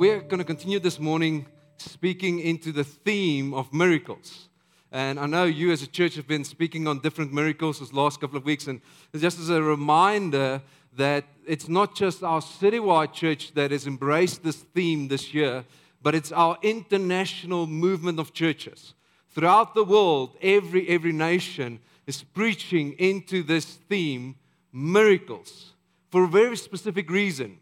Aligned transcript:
We're 0.00 0.22
going 0.22 0.38
to 0.38 0.44
continue 0.44 0.80
this 0.80 0.98
morning 0.98 1.44
speaking 1.76 2.40
into 2.40 2.72
the 2.72 2.84
theme 2.84 3.52
of 3.52 3.70
miracles. 3.70 4.48
And 4.90 5.20
I 5.20 5.26
know 5.26 5.44
you 5.44 5.72
as 5.72 5.82
a 5.82 5.86
church 5.86 6.14
have 6.14 6.26
been 6.26 6.42
speaking 6.42 6.88
on 6.88 7.00
different 7.00 7.34
miracles 7.34 7.80
this 7.80 7.92
last 7.92 8.18
couple 8.18 8.38
of 8.38 8.46
weeks. 8.46 8.66
And 8.66 8.80
just 9.14 9.38
as 9.38 9.50
a 9.50 9.60
reminder 9.60 10.62
that 10.96 11.26
it's 11.46 11.68
not 11.68 11.94
just 11.94 12.22
our 12.22 12.40
citywide 12.40 13.12
church 13.12 13.52
that 13.52 13.72
has 13.72 13.86
embraced 13.86 14.42
this 14.42 14.56
theme 14.74 15.08
this 15.08 15.34
year, 15.34 15.66
but 16.00 16.14
it's 16.14 16.32
our 16.32 16.56
international 16.62 17.66
movement 17.66 18.18
of 18.18 18.32
churches. 18.32 18.94
Throughout 19.28 19.74
the 19.74 19.84
world, 19.84 20.34
every, 20.40 20.88
every 20.88 21.12
nation 21.12 21.78
is 22.06 22.22
preaching 22.22 22.94
into 22.94 23.42
this 23.42 23.66
theme 23.66 24.36
miracles 24.72 25.74
for 26.10 26.24
a 26.24 26.28
very 26.28 26.56
specific 26.56 27.10
reason. 27.10 27.58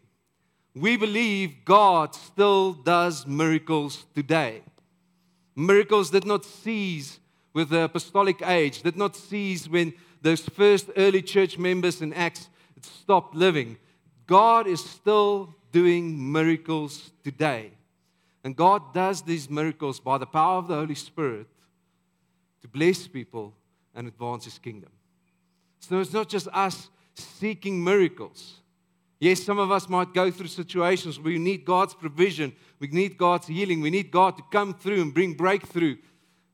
We 0.79 0.95
believe 0.95 1.65
God 1.65 2.15
still 2.15 2.71
does 2.71 3.27
miracles 3.27 4.05
today. 4.15 4.61
Miracles 5.53 6.09
did 6.09 6.25
not 6.25 6.45
cease 6.45 7.19
with 7.53 7.69
the 7.69 7.81
apostolic 7.81 8.41
age, 8.41 8.81
did 8.81 8.95
not 8.95 9.17
cease 9.17 9.67
when 9.67 9.93
those 10.21 10.39
first 10.39 10.89
early 10.95 11.21
church 11.21 11.57
members 11.57 12.01
in 12.01 12.13
Acts 12.13 12.47
stopped 12.81 13.35
living. 13.35 13.75
God 14.25 14.67
is 14.67 14.81
still 14.81 15.53
doing 15.73 16.31
miracles 16.31 17.11
today. 17.25 17.71
And 18.45 18.55
God 18.55 18.93
does 18.93 19.21
these 19.21 19.49
miracles 19.49 19.99
by 19.99 20.17
the 20.17 20.25
power 20.25 20.59
of 20.59 20.69
the 20.69 20.75
Holy 20.75 20.95
Spirit 20.95 21.47
to 22.61 22.69
bless 22.69 23.05
people 23.05 23.53
and 23.93 24.07
advance 24.07 24.45
His 24.45 24.57
kingdom. 24.57 24.91
So 25.81 25.99
it's 25.99 26.13
not 26.13 26.29
just 26.29 26.47
us 26.53 26.89
seeking 27.15 27.83
miracles. 27.83 28.61
Yes, 29.19 29.43
some 29.43 29.59
of 29.59 29.69
us 29.69 29.89
might 29.89 30.13
go 30.13 30.31
through 30.31 30.47
situations 30.47 31.19
where 31.19 31.33
we 31.33 31.39
need 31.39 31.65
God's 31.65 31.93
provision, 31.93 32.53
we 32.79 32.87
need 32.87 33.17
God's 33.17 33.47
healing, 33.47 33.81
we 33.81 33.89
need 33.89 34.11
God 34.11 34.37
to 34.37 34.43
come 34.49 34.73
through 34.73 35.01
and 35.01 35.13
bring 35.13 35.33
breakthrough. 35.33 35.97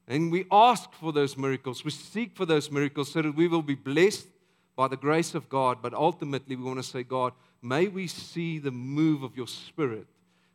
And 0.07 0.31
we 0.31 0.45
ask 0.51 0.91
for 0.93 1.13
those 1.13 1.37
miracles, 1.37 1.83
we 1.83 1.91
seek 1.91 2.35
for 2.35 2.45
those 2.45 2.71
miracles 2.71 3.11
so 3.11 3.21
that 3.21 3.35
we 3.35 3.47
will 3.47 3.61
be 3.61 3.75
blessed 3.75 4.27
by 4.75 4.87
the 4.87 4.97
grace 4.97 5.35
of 5.35 5.47
God. 5.49 5.81
But 5.81 5.93
ultimately, 5.93 6.55
we 6.55 6.63
want 6.63 6.77
to 6.77 6.83
say, 6.83 7.03
God, 7.03 7.33
may 7.61 7.87
we 7.87 8.07
see 8.07 8.59
the 8.59 8.71
move 8.71 9.23
of 9.23 9.37
your 9.37 9.47
spirit 9.47 10.07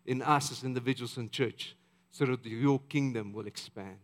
in 0.07 0.23
us 0.23 0.51
as 0.51 0.65
individuals 0.65 1.17
in 1.17 1.31
church 1.31 1.77
so 2.11 2.27
that 2.27 2.45
your 2.45 2.81
kingdom 2.89 3.33
will 3.33 3.47
expand, 3.47 3.99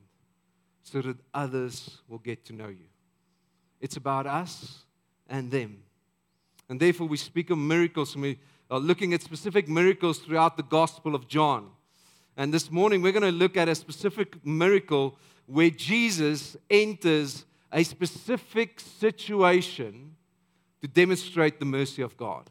so 0.83 1.03
that 1.03 1.17
others 1.35 1.99
will 2.09 2.19
get 2.19 2.45
to 2.47 2.53
know 2.53 2.69
you. 2.69 2.87
It's 3.81 3.97
about 3.97 4.27
us 4.27 4.85
and 5.29 5.51
them. 5.51 5.83
And 6.69 6.81
therefore, 6.81 7.07
we 7.07 7.17
speak 7.17 7.51
of 7.51 7.59
miracles 7.59 8.15
and 8.15 8.23
we 8.23 8.39
are 8.71 8.81
looking 8.81 9.15
at 9.15 9.23
specific 9.23 9.69
miracles 9.69 10.19
throughout 10.19 10.57
the 10.57 10.63
Gospel 10.63 11.15
of 11.15 11.29
John. 11.29 11.71
And 12.37 12.53
this 12.53 12.71
morning, 12.71 13.03
we're 13.03 13.13
going 13.13 13.23
to 13.23 13.31
look 13.31 13.57
at 13.57 13.69
a 13.69 13.75
specific 13.75 14.45
miracle 14.45 15.17
where 15.47 15.71
Jesus 15.71 16.57
enters 16.69 17.45
a 17.73 17.83
specific 17.83 18.81
situation 18.81 20.17
to 20.83 20.89
demonstrate 20.89 21.59
the 21.59 21.65
mercy 21.65 22.03
of 22.03 22.17
God. 22.17 22.51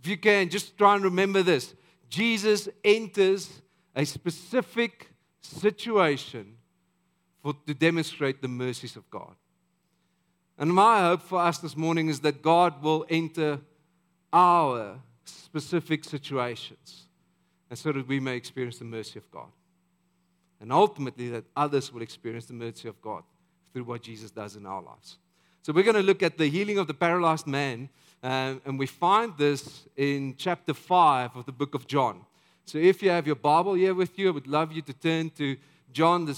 If 0.00 0.08
you 0.08 0.16
can, 0.16 0.48
just 0.48 0.76
try 0.76 0.94
and 0.94 1.04
remember 1.04 1.42
this 1.42 1.74
Jesus 2.08 2.68
enters 2.84 3.62
a 3.94 4.04
specific 4.04 5.12
situation 5.40 6.56
for, 7.42 7.54
to 7.66 7.74
demonstrate 7.74 8.42
the 8.42 8.48
mercies 8.48 8.96
of 8.96 9.08
God. 9.10 9.34
And 10.62 10.72
my 10.72 11.00
hope 11.00 11.22
for 11.22 11.40
us 11.40 11.58
this 11.58 11.76
morning 11.76 12.06
is 12.06 12.20
that 12.20 12.40
God 12.40 12.84
will 12.84 13.04
enter 13.10 13.58
our 14.32 15.00
specific 15.24 16.04
situations 16.04 17.06
and 17.68 17.76
so 17.76 17.90
that 17.90 18.06
we 18.06 18.20
may 18.20 18.36
experience 18.36 18.78
the 18.78 18.84
mercy 18.84 19.18
of 19.18 19.28
God. 19.32 19.48
And 20.60 20.72
ultimately, 20.72 21.30
that 21.30 21.46
others 21.56 21.92
will 21.92 22.00
experience 22.00 22.44
the 22.44 22.52
mercy 22.52 22.86
of 22.86 23.02
God 23.02 23.24
through 23.72 23.82
what 23.82 24.02
Jesus 24.02 24.30
does 24.30 24.54
in 24.54 24.64
our 24.64 24.80
lives. 24.80 25.18
So, 25.62 25.72
we're 25.72 25.82
going 25.82 25.96
to 25.96 26.02
look 26.02 26.22
at 26.22 26.38
the 26.38 26.46
healing 26.46 26.78
of 26.78 26.86
the 26.86 26.94
paralyzed 26.94 27.48
man, 27.48 27.88
um, 28.22 28.62
and 28.64 28.78
we 28.78 28.86
find 28.86 29.36
this 29.36 29.88
in 29.96 30.36
chapter 30.38 30.74
5 30.74 31.34
of 31.34 31.44
the 31.44 31.50
book 31.50 31.74
of 31.74 31.88
John. 31.88 32.24
So, 32.66 32.78
if 32.78 33.02
you 33.02 33.10
have 33.10 33.26
your 33.26 33.34
Bible 33.34 33.74
here 33.74 33.94
with 33.94 34.16
you, 34.16 34.28
I 34.28 34.30
would 34.30 34.46
love 34.46 34.70
you 34.70 34.82
to 34.82 34.92
turn 34.92 35.30
to 35.30 35.56
John. 35.92 36.24
The 36.24 36.36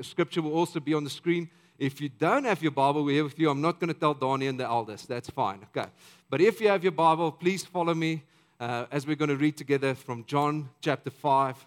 scripture 0.00 0.40
will 0.40 0.54
also 0.54 0.80
be 0.80 0.94
on 0.94 1.04
the 1.04 1.10
screen. 1.10 1.50
If 1.78 2.00
you 2.00 2.08
don't 2.08 2.44
have 2.44 2.62
your 2.62 2.72
Bible 2.72 3.06
here 3.06 3.24
with 3.24 3.38
you, 3.38 3.50
I'm 3.50 3.60
not 3.60 3.78
going 3.80 3.88
to 3.88 3.98
tell 3.98 4.14
Donnie 4.14 4.46
and 4.46 4.58
the 4.58 4.64
elders. 4.64 5.04
That's 5.06 5.28
fine. 5.28 5.60
Okay. 5.76 5.88
But 6.30 6.40
if 6.40 6.60
you 6.60 6.68
have 6.68 6.82
your 6.82 6.92
Bible, 6.92 7.30
please 7.30 7.64
follow 7.64 7.94
me 7.94 8.22
uh, 8.58 8.86
as 8.90 9.06
we're 9.06 9.16
going 9.16 9.28
to 9.28 9.36
read 9.36 9.56
together 9.56 9.94
from 9.94 10.24
John 10.24 10.70
chapter 10.80 11.10
5, 11.10 11.66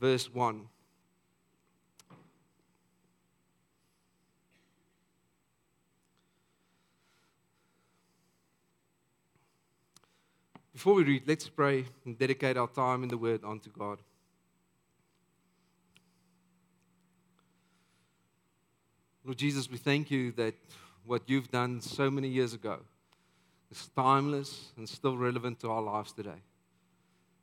verse 0.00 0.32
1. 0.32 0.68
Before 10.72 10.94
we 10.94 11.02
read, 11.02 11.22
let's 11.26 11.48
pray 11.48 11.86
and 12.04 12.16
dedicate 12.16 12.56
our 12.56 12.68
time 12.68 13.02
in 13.02 13.08
the 13.08 13.18
Word 13.18 13.40
unto 13.44 13.68
God. 13.68 13.98
Lord 19.28 19.36
Jesus, 19.36 19.70
we 19.70 19.76
thank 19.76 20.10
you 20.10 20.32
that 20.32 20.54
what 21.04 21.20
you've 21.26 21.50
done 21.50 21.82
so 21.82 22.10
many 22.10 22.28
years 22.28 22.54
ago 22.54 22.78
is 23.70 23.90
timeless 23.94 24.72
and 24.78 24.88
still 24.88 25.18
relevant 25.18 25.60
to 25.60 25.70
our 25.70 25.82
lives 25.82 26.12
today. 26.12 26.40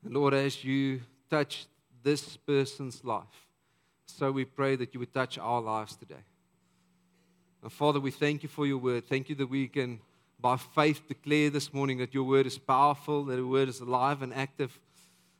And 0.03 0.15
Lord, 0.15 0.33
as 0.33 0.63
you 0.63 1.01
touch 1.29 1.67
this 2.01 2.37
person's 2.37 3.03
life, 3.03 3.51
so 4.07 4.31
we 4.31 4.45
pray 4.45 4.75
that 4.77 4.95
you 4.95 4.99
would 4.99 5.13
touch 5.13 5.37
our 5.37 5.61
lives 5.61 5.95
today. 5.95 6.23
And 7.61 7.71
Father, 7.71 7.99
we 7.99 8.09
thank 8.09 8.41
you 8.41 8.49
for 8.49 8.65
your 8.65 8.79
word. 8.79 9.05
Thank 9.07 9.29
you 9.29 9.35
that 9.35 9.51
we 9.51 9.67
can 9.67 9.99
by 10.39 10.57
faith 10.57 11.07
declare 11.07 11.51
this 11.51 11.71
morning 11.71 11.99
that 11.99 12.15
your 12.15 12.23
word 12.23 12.47
is 12.47 12.57
powerful, 12.57 13.25
that 13.25 13.35
your 13.35 13.45
word 13.45 13.69
is 13.69 13.79
alive 13.79 14.23
and 14.23 14.33
active. 14.33 14.79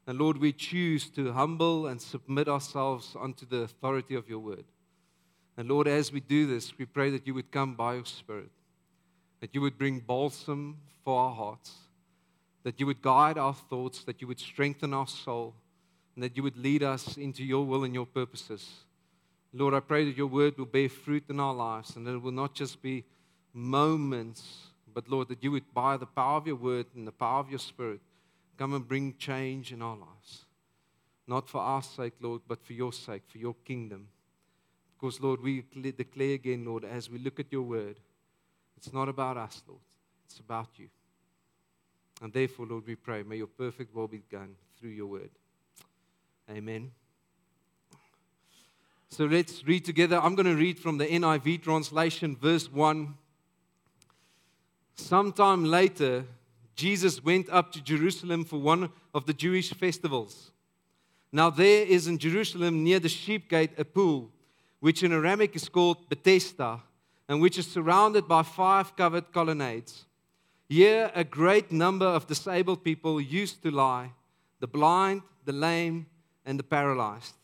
And 0.06 0.20
Lord, 0.20 0.38
we 0.38 0.54
choose 0.54 1.10
to 1.10 1.34
humble 1.34 1.88
and 1.88 2.00
submit 2.00 2.48
ourselves 2.48 3.16
unto 3.20 3.48
the 3.48 3.62
authority 3.62 4.14
of 4.14 4.30
your 4.30 4.38
word. 4.38 4.66
And 5.58 5.70
Lord, 5.70 5.88
as 5.88 6.12
we 6.12 6.20
do 6.20 6.48
this, 6.48 6.78
we 6.78 6.86
pray 6.86 7.10
that 7.12 7.26
you 7.26 7.34
would 7.34 7.52
come 7.52 7.76
by 7.76 7.96
your 7.96 8.06
Spirit, 8.06 8.50
that 9.40 9.54
you 9.54 9.62
would 9.62 9.78
bring 9.78 10.00
balsam 10.00 10.78
for 11.04 11.20
our 11.20 11.34
hearts, 11.34 11.72
that 12.64 12.80
you 12.80 12.86
would 12.86 13.02
guide 13.02 13.38
our 13.38 13.54
thoughts, 13.54 14.04
that 14.04 14.22
you 14.22 14.28
would 14.28 14.40
strengthen 14.40 14.94
our 14.94 15.08
soul, 15.08 15.54
and 16.16 16.24
that 16.24 16.36
you 16.36 16.44
would 16.44 16.58
lead 16.58 16.84
us 16.84 17.18
into 17.18 17.44
your 17.44 17.66
will 17.66 17.84
and 17.84 17.94
your 17.94 18.06
purposes. 18.06 18.70
Lord, 19.54 19.74
I 19.74 19.80
pray 19.80 20.04
that 20.06 20.18
your 20.18 20.28
word 20.28 20.58
will 20.58 20.66
bear 20.66 20.90
fruit 20.90 21.24
in 21.30 21.40
our 21.40 21.54
lives 21.54 21.96
and 21.96 22.06
that 22.06 22.16
it 22.16 22.22
will 22.22 22.32
not 22.32 22.54
just 22.54 22.82
be 22.82 23.06
moments 23.54 24.68
but 24.96 25.10
Lord, 25.10 25.28
that 25.28 25.44
you 25.44 25.52
would, 25.52 25.74
by 25.74 25.98
the 25.98 26.06
power 26.06 26.38
of 26.38 26.48
your 26.48 26.56
word 26.56 26.86
and 26.96 27.06
the 27.06 27.12
power 27.12 27.42
of 27.42 27.50
your 27.50 27.60
spirit, 27.60 28.00
come 28.58 28.74
and 28.74 28.88
bring 28.88 29.14
change 29.18 29.74
in 29.74 29.82
our 29.82 29.98
lives. 29.98 30.46
Not 31.28 31.50
for 31.50 31.60
our 31.60 31.84
sake, 31.84 32.14
Lord, 32.22 32.42
but 32.48 32.66
for 32.66 32.72
your 32.72 32.94
sake, 32.94 33.24
for 33.28 33.38
your 33.38 33.56
kingdom. 33.66 34.08
Because, 35.06 35.22
Lord, 35.22 35.44
we 35.44 35.64
declare 35.92 36.34
again, 36.34 36.66
Lord, 36.66 36.84
as 36.84 37.12
we 37.12 37.20
look 37.20 37.40
at 37.40 37.52
your 37.52 37.62
word, 37.62 38.00
it's 38.76 38.92
not 38.92 39.08
about 39.08 39.38
us, 39.38 39.62
Lord, 39.68 39.80
it's 40.26 40.40
about 40.40 40.70
you. 40.78 40.88
And 42.24 42.34
therefore, 42.34 42.66
Lord, 42.66 42.88
we 42.88 42.96
pray, 42.96 43.22
may 43.22 43.38
your 43.38 43.46
perfect 43.46 43.94
will 43.94 44.08
be 44.08 44.24
done 44.32 44.56
through 44.80 44.90
your 44.90 45.06
word. 45.06 45.30
Amen. 46.50 46.90
So 49.10 49.26
let's 49.26 49.64
read 49.68 49.86
together. 49.86 50.20
I'm 50.20 50.34
going 50.34 50.48
to 50.48 50.56
read 50.56 50.80
from 50.80 50.98
the 50.98 51.06
NIV 51.06 51.62
translation, 51.62 52.36
verse 52.36 52.72
1 52.72 53.14
Sometime 54.96 55.66
later, 55.66 56.26
Jesus 56.76 57.24
went 57.24 57.48
up 57.52 57.72
to 57.74 57.80
Jerusalem 57.80 58.44
for 58.44 58.60
one 58.60 58.90
of 59.14 59.28
the 59.28 59.34
Jewish 59.34 59.72
festivals. 59.72 60.50
Now, 61.32 61.52
there 61.52 61.86
is 61.86 62.08
in 62.08 62.18
Jerusalem 62.18 62.84
near 62.84 63.00
the 63.00 63.08
sheep 63.08 63.50
gate 63.52 63.78
a 63.78 63.86
pool, 63.86 64.32
which 64.80 65.04
in 65.04 65.12
Aramaic 65.12 65.56
is 65.56 65.70
called 65.70 66.10
Bethesda, 66.10 66.82
and 67.28 67.42
which 67.42 67.58
is 67.58 67.68
surrounded 67.68 68.28
by 68.28 68.44
five 68.44 68.96
covered 68.96 69.32
colonnades. 69.32 70.06
Here, 70.70 71.12
a 71.16 71.24
great 71.24 71.72
number 71.72 72.06
of 72.06 72.28
disabled 72.28 72.84
people 72.84 73.20
used 73.22 73.62
to 73.64 73.72
lie 73.72 74.12
the 74.60 74.68
blind, 74.68 75.22
the 75.44 75.54
lame, 75.54 76.08
and 76.46 76.58
the 76.58 76.64
paralyzed. 76.64 77.36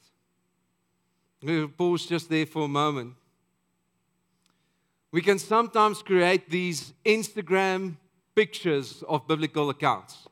We'll 1.44 1.68
pause 1.68 2.06
just 2.06 2.30
there 2.30 2.46
for 2.46 2.64
a 2.64 2.68
moment 2.68 3.16
we 5.12 5.22
can 5.22 5.38
sometimes 5.38 6.02
create 6.02 6.50
these 6.50 6.94
Instagram 7.06 7.98
pictures 8.34 9.04
of 9.08 9.28
biblical 9.28 9.70
accounts. 9.70 10.28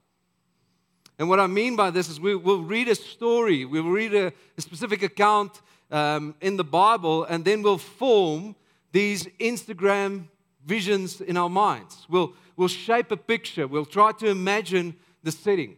And 1.17 1.27
what 1.27 1.39
I 1.39 1.47
mean 1.47 1.75
by 1.75 1.91
this 1.91 2.07
is 2.07 2.19
we 2.19 2.35
will 2.35 2.63
read 2.63 2.87
a 2.87 2.95
story, 2.95 3.65
we'll 3.65 3.83
read 3.83 4.13
a, 4.13 4.31
a 4.57 4.61
specific 4.61 5.03
account 5.03 5.61
um, 5.91 6.35
in 6.41 6.57
the 6.57 6.63
Bible, 6.63 7.23
and 7.25 7.43
then 7.45 7.61
we'll 7.61 7.77
form 7.77 8.55
these 8.91 9.25
Instagram 9.39 10.25
visions 10.65 11.21
in 11.21 11.37
our 11.37 11.49
minds. 11.49 12.05
We'll, 12.09 12.33
we'll 12.55 12.67
shape 12.67 13.11
a 13.11 13.17
picture, 13.17 13.67
we'll 13.67 13.85
try 13.85 14.11
to 14.13 14.27
imagine 14.27 14.95
the 15.23 15.31
setting. 15.31 15.77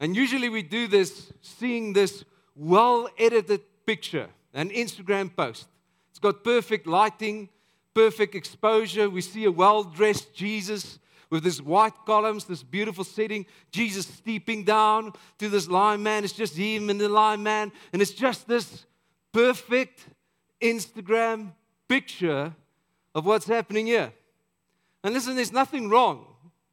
And 0.00 0.16
usually 0.16 0.48
we 0.48 0.62
do 0.62 0.86
this 0.86 1.32
seeing 1.40 1.92
this 1.92 2.24
well 2.56 3.08
edited 3.18 3.62
picture, 3.86 4.28
an 4.52 4.70
Instagram 4.70 5.34
post. 5.34 5.68
It's 6.10 6.18
got 6.18 6.44
perfect 6.44 6.86
lighting, 6.86 7.48
perfect 7.94 8.34
exposure. 8.34 9.08
We 9.08 9.20
see 9.20 9.44
a 9.44 9.50
well 9.50 9.84
dressed 9.84 10.34
Jesus 10.34 10.98
with 11.30 11.42
this 11.42 11.60
white 11.60 11.94
columns, 12.06 12.44
this 12.44 12.62
beautiful 12.62 13.04
setting. 13.04 13.46
Jesus 13.70 14.06
steeping 14.06 14.64
down 14.64 15.12
to 15.38 15.48
this 15.48 15.68
lime 15.68 16.02
man. 16.02 16.24
It's 16.24 16.32
just 16.32 16.56
him 16.56 16.90
and 16.90 17.00
the 17.00 17.08
lime 17.08 17.42
man. 17.42 17.72
And 17.92 18.02
it's 18.02 18.12
just 18.12 18.46
this 18.46 18.84
perfect 19.34 20.06
Instagram 20.62 21.52
picture 21.88 22.54
of 23.14 23.26
what's 23.26 23.46
happening 23.46 23.86
here. 23.86 24.12
And 25.02 25.12
listen, 25.12 25.34
there's 25.34 25.52
nothing 25.52 25.90
wrong 25.90 26.24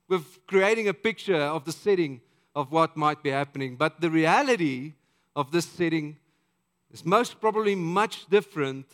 with 0.07 0.45
creating 0.45 0.87
a 0.87 0.93
picture 0.93 1.41
of 1.41 1.65
the 1.65 1.71
setting 1.71 2.21
of 2.55 2.71
what 2.71 2.95
might 2.95 3.23
be 3.23 3.31
happening. 3.31 3.75
But 3.75 3.99
the 3.99 4.11
reality 4.11 4.93
of 5.35 5.51
this 5.51 5.65
setting 5.65 6.17
is 6.91 7.03
most 7.03 7.41
probably 7.41 7.73
much 7.73 8.29
different 8.29 8.85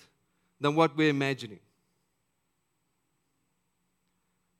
than 0.61 0.73
what 0.73 0.95
we're 0.95 1.09
imagining. 1.09 1.59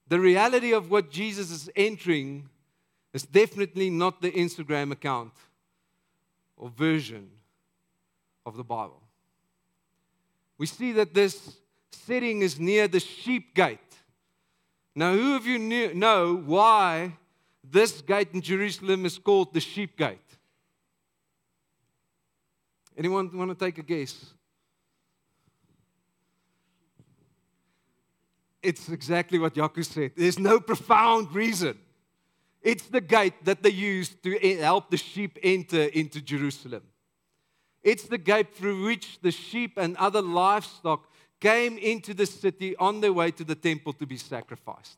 The 0.09 0.19
reality 0.19 0.73
of 0.73 0.91
what 0.91 1.09
Jesus 1.09 1.49
is 1.49 1.69
entering 1.75 2.49
is 3.13 3.23
definitely 3.23 3.89
not 3.89 4.21
the 4.21 4.31
Instagram 4.31 4.91
account 4.91 5.33
or 6.57 6.69
version 6.69 7.29
of 8.47 8.55
the 8.55 8.63
Bible. 8.63 9.03
We 10.57 10.65
see 10.65 10.93
that 10.93 11.13
this 11.13 11.57
setting 11.91 12.41
is 12.41 12.57
near 12.59 12.87
the 12.87 13.01
sheep 13.01 13.53
gate. 13.53 13.79
Now, 14.95 15.11
who 15.11 15.35
of 15.35 15.45
you 15.45 15.59
knew, 15.59 15.93
know 15.93 16.35
why 16.35 17.17
this 17.63 18.01
gate 18.01 18.29
in 18.33 18.41
Jerusalem 18.41 19.05
is 19.05 19.19
called 19.19 19.53
the 19.53 19.59
sheep 19.59 19.97
gate? 19.97 20.19
Anyone 22.97 23.37
want 23.37 23.51
to 23.51 23.65
take 23.65 23.77
a 23.77 23.83
guess? 23.83 24.33
It's 28.63 28.89
exactly 28.89 29.37
what 29.37 29.53
Yaku 29.53 29.85
said. 29.85 30.13
There's 30.15 30.39
no 30.39 30.59
profound 30.59 31.35
reason. 31.35 31.77
It's 32.61 32.87
the 32.87 33.01
gate 33.01 33.45
that 33.45 33.61
they 33.61 33.69
used 33.69 34.23
to 34.23 34.57
help 34.57 34.89
the 34.89 34.97
sheep 34.97 35.37
enter 35.43 35.83
into 35.83 36.21
Jerusalem. 36.21 36.83
It's 37.83 38.03
the 38.03 38.17
gate 38.17 38.53
through 38.53 38.85
which 38.85 39.19
the 39.21 39.31
sheep 39.31 39.77
and 39.77 39.95
other 39.97 40.21
livestock 40.21 41.07
came 41.39 41.77
into 41.77 42.13
the 42.13 42.25
city 42.25 42.75
on 42.77 43.01
their 43.01 43.13
way 43.13 43.31
to 43.31 43.43
the 43.43 43.55
temple 43.55 43.93
to 43.93 44.05
be 44.05 44.17
sacrificed. 44.17 44.97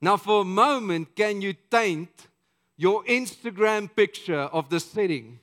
Now, 0.00 0.16
for 0.16 0.42
a 0.42 0.44
moment, 0.44 1.14
can 1.16 1.40
you 1.40 1.54
taint 1.70 2.28
your 2.76 3.04
Instagram 3.04 3.94
picture 3.94 4.40
of 4.40 4.68
the 4.68 4.80
setting 4.80 5.40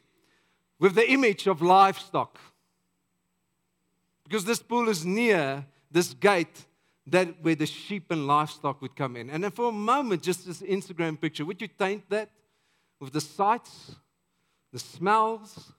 with 0.79 0.95
the 0.95 1.09
image 1.09 1.47
of 1.47 1.61
livestock? 1.61 2.39
Because 4.23 4.45
this 4.45 4.61
pool 4.61 4.89
is 4.89 5.05
near 5.05 5.65
this 5.91 6.13
gate 6.13 6.65
that 7.05 7.41
where 7.41 7.55
the 7.55 7.65
sheep 7.65 8.11
and 8.11 8.25
livestock 8.25 8.81
would 8.81 8.95
come 8.95 9.15
in. 9.15 9.29
And 9.29 9.43
then 9.43 9.51
for 9.51 9.69
a 9.69 9.71
moment, 9.71 10.23
just 10.23 10.45
this 10.45 10.61
Instagram 10.61 11.19
picture, 11.19 11.45
would 11.45 11.61
you 11.61 11.67
taint 11.67 12.09
that 12.09 12.29
with 12.99 13.13
the 13.13 13.21
sights, 13.21 13.95
the 14.73 14.79
smells, 14.79 15.71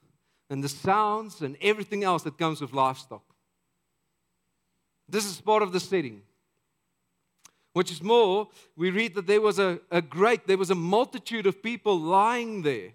and 0.49 0.63
the 0.63 0.69
sounds 0.69 1.41
and 1.41 1.55
everything 1.61 2.03
else 2.03 2.23
that 2.23 2.39
comes 2.39 2.61
with 2.61 2.73
livestock? 2.73 3.23
This 5.07 5.25
is 5.25 5.39
part 5.39 5.61
of 5.61 5.71
the 5.71 5.79
setting. 5.79 6.23
Which 7.73 7.91
is 7.91 8.01
more, 8.01 8.47
we 8.75 8.89
read 8.89 9.15
that 9.15 9.27
there 9.27 9.41
was 9.41 9.59
a, 9.59 9.79
a 9.91 10.01
great, 10.01 10.47
there 10.47 10.57
was 10.57 10.71
a 10.71 10.75
multitude 10.75 11.45
of 11.45 11.61
people 11.61 11.99
lying 11.99 12.63
there 12.63 12.91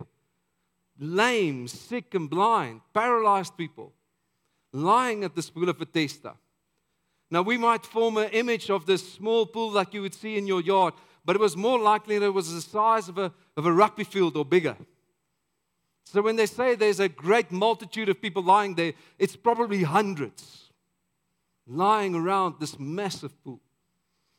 lame, 0.99 1.67
sick, 1.69 2.14
and 2.14 2.29
blind, 2.29 2.81
paralyzed 2.93 3.56
people 3.56 3.93
lying 4.73 5.25
at 5.25 5.35
the 5.35 5.43
pool 5.43 5.69
of 5.69 5.79
Bethesda. 5.79 6.35
Now, 7.31 7.43
we 7.43 7.56
might 7.56 7.87
form 7.87 8.17
an 8.17 8.31
image 8.31 8.70
of 8.70 8.87
this 8.87 9.12
small 9.12 9.47
pool 9.47 9.70
like 9.70 9.94
you 9.94 10.02
would 10.02 10.14
see 10.14 10.37
in 10.37 10.47
your 10.47 10.61
yard, 10.61 10.94
but 11.25 11.37
it 11.37 11.41
was 11.41 11.56
more 11.56 11.79
likely 11.79 12.19
that 12.19 12.26
it 12.26 12.35
was 12.35 12.52
the 12.52 12.61
size 12.61 13.08
of 13.08 13.19
a, 13.19 13.32
of 13.56 13.67
a 13.67 13.73
rugby 13.73 14.05
field 14.05 14.37
or 14.37 14.44
bigger. 14.44 14.76
So, 16.05 16.23
when 16.23 16.37
they 16.37 16.47
say 16.47 16.75
there's 16.75 17.00
a 17.00 17.08
great 17.08 17.52
multitude 17.52 18.08
of 18.08 18.20
people 18.20 18.43
lying 18.43 18.75
there, 18.75 18.94
it's 19.19 19.37
probably 19.37 19.82
hundreds 19.82 20.70
lying 21.67 22.14
around 22.14 22.56
this 22.58 22.79
massive 22.79 23.32
pool. 23.44 23.61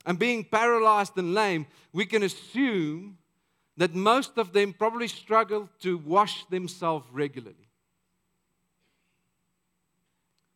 And 0.05 0.19
being 0.19 0.43
paralyzed 0.43 1.17
and 1.17 1.33
lame, 1.33 1.67
we 1.93 2.05
can 2.05 2.23
assume 2.23 3.17
that 3.77 3.95
most 3.95 4.37
of 4.37 4.51
them 4.53 4.73
probably 4.73 5.07
struggle 5.07 5.69
to 5.79 5.97
wash 5.97 6.45
themselves 6.47 7.07
regularly. 7.11 7.69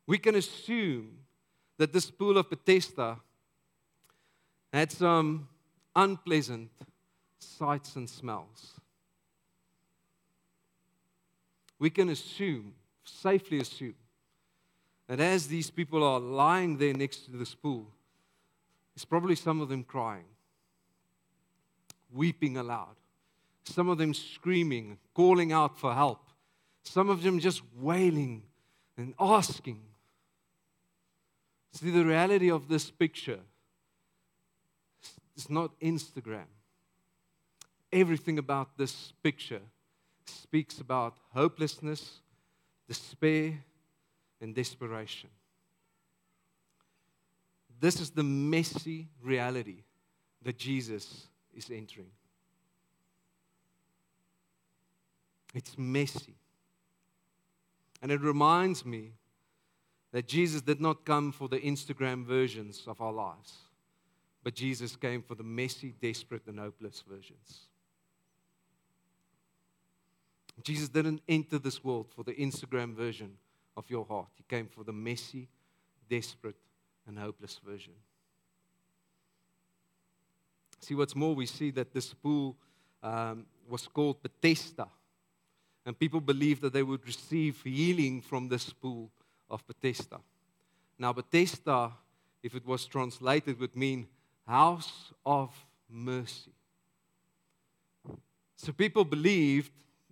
We 0.08 0.18
can 0.18 0.36
assume 0.36 1.20
that 1.78 1.94
this 1.94 2.12
pool 2.12 2.38
of 2.38 2.50
Bethesda 2.50 3.18
had 4.72 4.92
some 4.92 5.48
unpleasant 5.96 6.70
sights 7.40 7.96
and 7.96 8.10
smells. 8.10 8.80
We 11.80 11.90
can 11.90 12.10
assume, 12.10 12.74
safely 13.04 13.60
assume, 13.60 13.96
that 15.08 15.20
as 15.20 15.48
these 15.48 15.70
people 15.70 16.04
are 16.04 16.20
lying 16.20 16.78
there 16.78 16.94
next 16.94 17.26
to 17.26 17.32
this 17.32 17.54
pool, 17.54 17.88
it's 18.96 19.06
probably 19.06 19.36
some 19.36 19.62
of 19.62 19.70
them 19.70 19.84
crying, 19.84 20.26
weeping 22.12 22.58
aloud, 22.58 22.96
some 23.66 23.90
of 23.90 23.98
them 23.98 24.14
screaming, 24.14 24.98
calling 25.14 25.52
out 25.52 25.78
for 25.78 25.94
help, 25.94 26.22
some 26.84 27.10
of 27.10 27.24
them 27.24 27.40
just 27.40 27.62
wailing 27.78 28.44
and 28.98 29.14
asking. 29.20 29.82
See, 31.74 31.92
the 31.92 32.06
reality 32.06 32.50
of 32.50 32.70
this 32.70 32.90
picture 32.90 33.40
is 35.36 35.50
not 35.50 35.78
Instagram. 35.82 36.48
Everything 37.92 38.40
about 38.40 38.78
this 38.78 39.14
picture 39.22 39.62
speaks 40.30 40.80
about 40.80 41.16
hopelessness, 41.34 42.20
despair, 42.88 43.64
and 44.42 44.56
desperation. 44.56 45.30
This 47.80 48.00
is 48.00 48.10
the 48.12 48.24
messy 48.24 49.08
reality 49.22 49.84
that 50.44 50.58
Jesus 50.58 51.28
is 51.54 51.70
entering. 51.70 52.12
It's 55.54 55.78
messy. 55.78 56.36
And 58.02 58.12
it 58.12 58.22
reminds 58.22 58.86
me 58.86 59.12
that 60.12 60.28
Jesus 60.28 60.62
did 60.62 60.80
not 60.80 61.06
come 61.06 61.32
for 61.32 61.48
the 61.48 61.60
Instagram 61.60 62.26
versions 62.26 62.84
of 62.88 63.02
our 63.02 63.12
lives, 63.12 63.54
but 64.44 64.54
Jesus 64.54 64.96
came 64.96 65.22
for 65.22 65.36
the 65.36 65.44
messy, 65.44 65.94
desperate, 66.02 66.48
and 66.48 66.60
hopeless 66.60 67.04
versions. 67.10 67.62
Jesus 70.64 70.90
didn't 70.90 71.22
enter 71.28 71.60
this 71.60 71.84
world 71.84 72.08
for 72.16 72.24
the 72.24 72.34
Instagram 72.34 72.96
version 72.96 73.32
of 73.76 73.90
your 73.90 74.06
heart. 74.06 74.30
He 74.36 74.44
came 74.48 74.68
for 74.68 74.84
the 74.84 74.94
messy, 74.94 75.48
desperate, 76.10 76.56
and 77.08 77.20
hopeless 77.20 77.60
version. 77.66 77.94
See, 80.80 80.96
what's 80.96 81.16
more, 81.16 81.36
we 81.36 81.46
see 81.46 81.72
that 81.72 81.94
this 81.94 82.14
pool 82.14 82.56
um, 83.04 83.46
was 83.68 83.88
called 83.88 84.22
Bethesda. 84.22 84.88
And 85.86 85.98
people 85.98 86.20
believed 86.20 86.62
that 86.62 86.74
they 86.74 86.84
would 86.84 87.06
receive 87.06 87.62
healing 87.64 88.22
from 88.22 88.48
this 88.48 88.72
pool 88.72 89.12
of 89.50 89.66
Bethesda. 89.68 90.20
Now, 90.98 91.14
Bethesda, 91.14 91.92
if 92.42 92.56
it 92.56 92.66
was 92.66 92.86
translated, 92.86 93.60
would 93.60 93.76
mean 93.76 94.08
house 94.48 95.12
of 95.26 95.52
mercy. 95.90 96.54
So 98.56 98.72
people 98.72 99.06
believed 99.06 99.72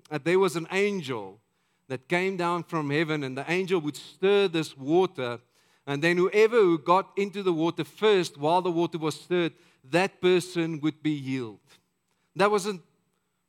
that 0.10 0.26
there 0.26 0.40
was 0.40 0.56
an 0.56 0.68
angel 0.72 1.40
that 1.88 2.08
came 2.08 2.38
down 2.38 2.64
from 2.64 2.90
heaven, 2.90 3.24
and 3.24 3.38
the 3.38 3.50
angel 3.52 3.80
would 3.82 3.96
stir 3.96 4.48
this 4.48 4.78
water. 4.78 5.40
And 5.86 6.02
then 6.02 6.18
whoever 6.18 6.58
who 6.58 6.78
got 6.78 7.12
into 7.18 7.44
the 7.44 7.54
water 7.54 7.84
first 7.84 8.38
while 8.38 8.62
the 8.62 8.72
water 8.72 8.98
was 8.98 9.20
stirred, 9.20 9.54
that 9.92 10.22
person 10.22 10.80
would 10.82 11.04
be 11.04 11.20
healed. 11.20 11.60
That 12.36 12.50
wasn't 12.50 12.82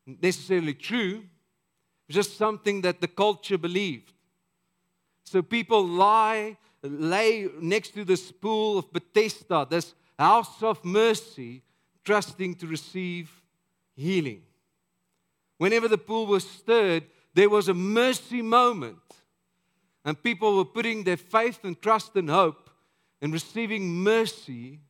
necessarily 0.07 0.75
true, 0.75 1.23
it 1.23 2.09
was 2.09 2.27
just 2.27 2.37
something 2.37 2.83
that 2.83 3.01
the 3.01 3.09
culture 3.09 3.57
believed. 3.57 4.13
So 5.25 5.41
people 5.41 5.87
lie, 5.87 6.59
lay 6.83 7.49
next 7.61 7.95
to 7.95 8.05
this 8.05 8.31
pool 8.31 8.79
of 8.79 8.93
Bethesda, 8.93 9.67
this 9.69 9.95
house 10.19 10.63
of 10.63 10.85
mercy, 10.85 11.63
trusting 12.05 12.57
to 12.57 12.67
receive 12.67 13.31
healing. 13.97 14.43
Whenever 15.59 15.89
the 15.89 15.99
pool 15.99 16.27
was 16.27 16.49
stirred, 16.49 17.05
there 17.33 17.49
was 17.49 17.69
a 17.69 17.75
mercy 17.75 18.43
moment. 18.43 18.99
And 20.05 20.21
people 20.23 20.57
were 20.57 20.65
putting 20.65 21.05
their 21.05 21.17
faith 21.17 21.61
and 21.65 21.81
trust 21.81 22.15
and 22.17 22.29
hope 22.29 22.71
and 23.23 23.33
receiving 23.33 23.89
mercy 23.89 24.81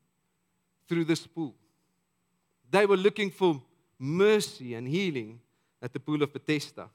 through 0.88 1.04
this 1.04 1.26
pool. 1.26 1.54
They 2.71 2.87
were 2.87 2.97
looking 2.97 3.30
for 3.30 3.62
mercy 3.99 4.75
and 4.75 4.88
healing 4.88 5.40
at 5.80 5.92
the 5.92 6.00
pool 6.00 6.23
of 6.23 6.33
Bethesda. 6.33 6.88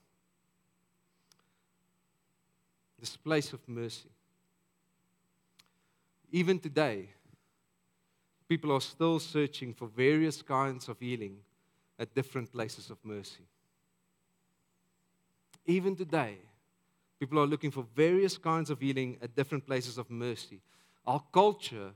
This 3.00 3.16
place 3.16 3.54
of 3.54 3.60
mercy. 3.68 4.10
Even 6.32 6.60
today, 6.60 7.10
people 8.50 8.72
are 8.74 8.82
still 8.82 9.20
searching 9.20 9.74
for 9.74 9.88
various 9.88 10.42
kinds 10.42 10.90
of 10.90 11.00
healing 11.00 11.38
at 11.98 12.14
different 12.14 12.52
places 12.52 12.90
of 12.90 12.98
mercy. 13.04 13.46
Even 15.70 15.96
today, 15.96 16.40
people 17.20 17.38
are 17.38 17.46
looking 17.46 17.70
for 17.70 17.86
various 17.96 18.40
kinds 18.40 18.72
of 18.72 18.80
healing 18.80 19.20
at 19.22 19.36
different 19.36 19.68
places 19.68 20.00
of 20.00 20.10
mercy. 20.10 20.62
Our 21.06 21.22
culture 21.32 21.92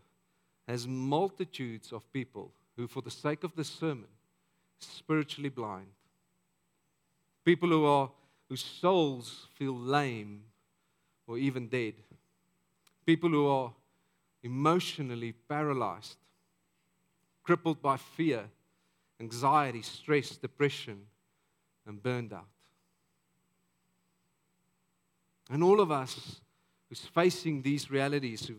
has 0.68 0.88
multitudes 0.88 1.92
of 1.92 2.14
people 2.14 2.52
who, 2.78 2.86
for 2.86 3.02
the 3.02 3.10
sake 3.10 3.44
of 3.44 3.56
this 3.56 3.70
sermon, 3.70 4.10
spiritually 4.78 5.50
blind. 5.50 5.88
People 7.44 7.70
who 7.70 7.84
are 7.86 8.12
whose 8.48 8.64
souls 8.64 9.48
feel 9.56 9.76
lame 9.76 10.44
or 11.26 11.40
even 11.40 11.68
dead. 11.68 11.96
People 13.08 13.32
who 13.32 13.48
are 13.48 13.74
emotionally 14.44 15.32
paralyzed, 15.50 16.18
crippled 17.42 17.82
by 17.82 17.98
fear, 17.98 18.44
anxiety, 19.20 19.82
stress, 19.82 20.38
depression, 20.38 21.08
and 21.88 22.04
burned 22.04 22.34
out. 22.34 22.53
And 25.54 25.64
all 25.64 25.80
of 25.80 25.92
us 25.92 26.42
who's 26.90 27.06
facing 27.06 27.62
these 27.62 27.92
realities, 27.92 28.48
who, 28.48 28.56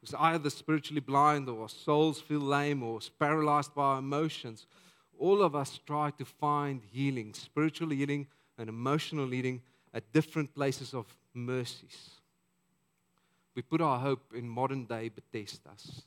who's 0.00 0.14
either 0.14 0.48
spiritually 0.48 1.00
blind 1.00 1.48
or 1.48 1.62
our 1.62 1.68
souls 1.68 2.20
feel 2.20 2.38
lame 2.38 2.84
or 2.84 3.00
paralyzed 3.18 3.74
by 3.74 3.82
our 3.82 3.98
emotions, 3.98 4.68
all 5.18 5.42
of 5.42 5.56
us 5.56 5.80
try 5.84 6.12
to 6.12 6.24
find 6.24 6.82
healing, 6.92 7.34
spiritual 7.34 7.90
healing 7.90 8.28
and 8.58 8.68
emotional 8.68 9.26
healing 9.26 9.60
at 9.92 10.12
different 10.12 10.54
places 10.54 10.94
of 10.94 11.06
mercies. 11.34 12.10
We 13.56 13.62
put 13.62 13.80
our 13.80 13.98
hope 13.98 14.32
in 14.32 14.48
modern 14.48 14.84
day 14.84 15.10
Bethesdas. 15.10 16.02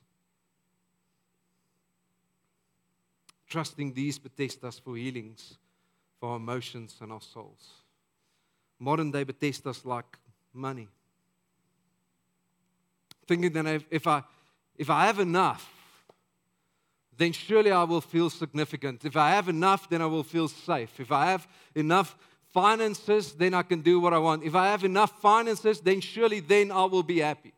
Trusting 3.50 3.94
these 3.94 4.18
Bethesdas 4.18 4.80
for 4.80 4.96
healings 4.96 5.58
for 6.18 6.30
our 6.30 6.38
emotions 6.38 6.96
and 7.02 7.12
our 7.12 7.20
souls. 7.20 7.84
Modern 8.80 9.12
day 9.12 9.26
Bethesdas 9.26 9.84
like 9.84 10.18
money. 10.54 10.88
Thinking 13.28 13.52
that 13.54 13.66
if, 13.68 13.86
if, 13.92 14.08
I, 14.08 14.24
if 14.78 14.90
I 14.90 15.06
have 15.06 15.20
enough, 15.20 15.70
then 17.18 17.34
surely 17.34 17.72
I 17.72 17.84
will 17.84 18.02
feel 18.02 18.30
significant. 18.30 19.04
If 19.04 19.18
I 19.18 19.32
have 19.32 19.50
enough, 19.50 19.90
then 19.90 20.02
I 20.02 20.06
will 20.06 20.24
feel 20.24 20.48
safe. 20.48 21.00
If 21.00 21.12
I 21.12 21.26
have 21.28 21.48
enough 21.76 22.16
finances, 22.54 23.34
then 23.34 23.54
I 23.54 23.62
can 23.62 23.82
do 23.82 24.00
what 24.00 24.14
I 24.14 24.18
want. 24.18 24.44
If 24.44 24.56
I 24.56 24.68
have 24.68 24.84
enough 24.84 25.22
finances, 25.22 25.82
then 25.82 26.02
surely 26.02 26.40
then 26.40 26.72
I 26.72 26.86
will 26.86 27.04
be 27.04 27.20
happy. 27.20 27.54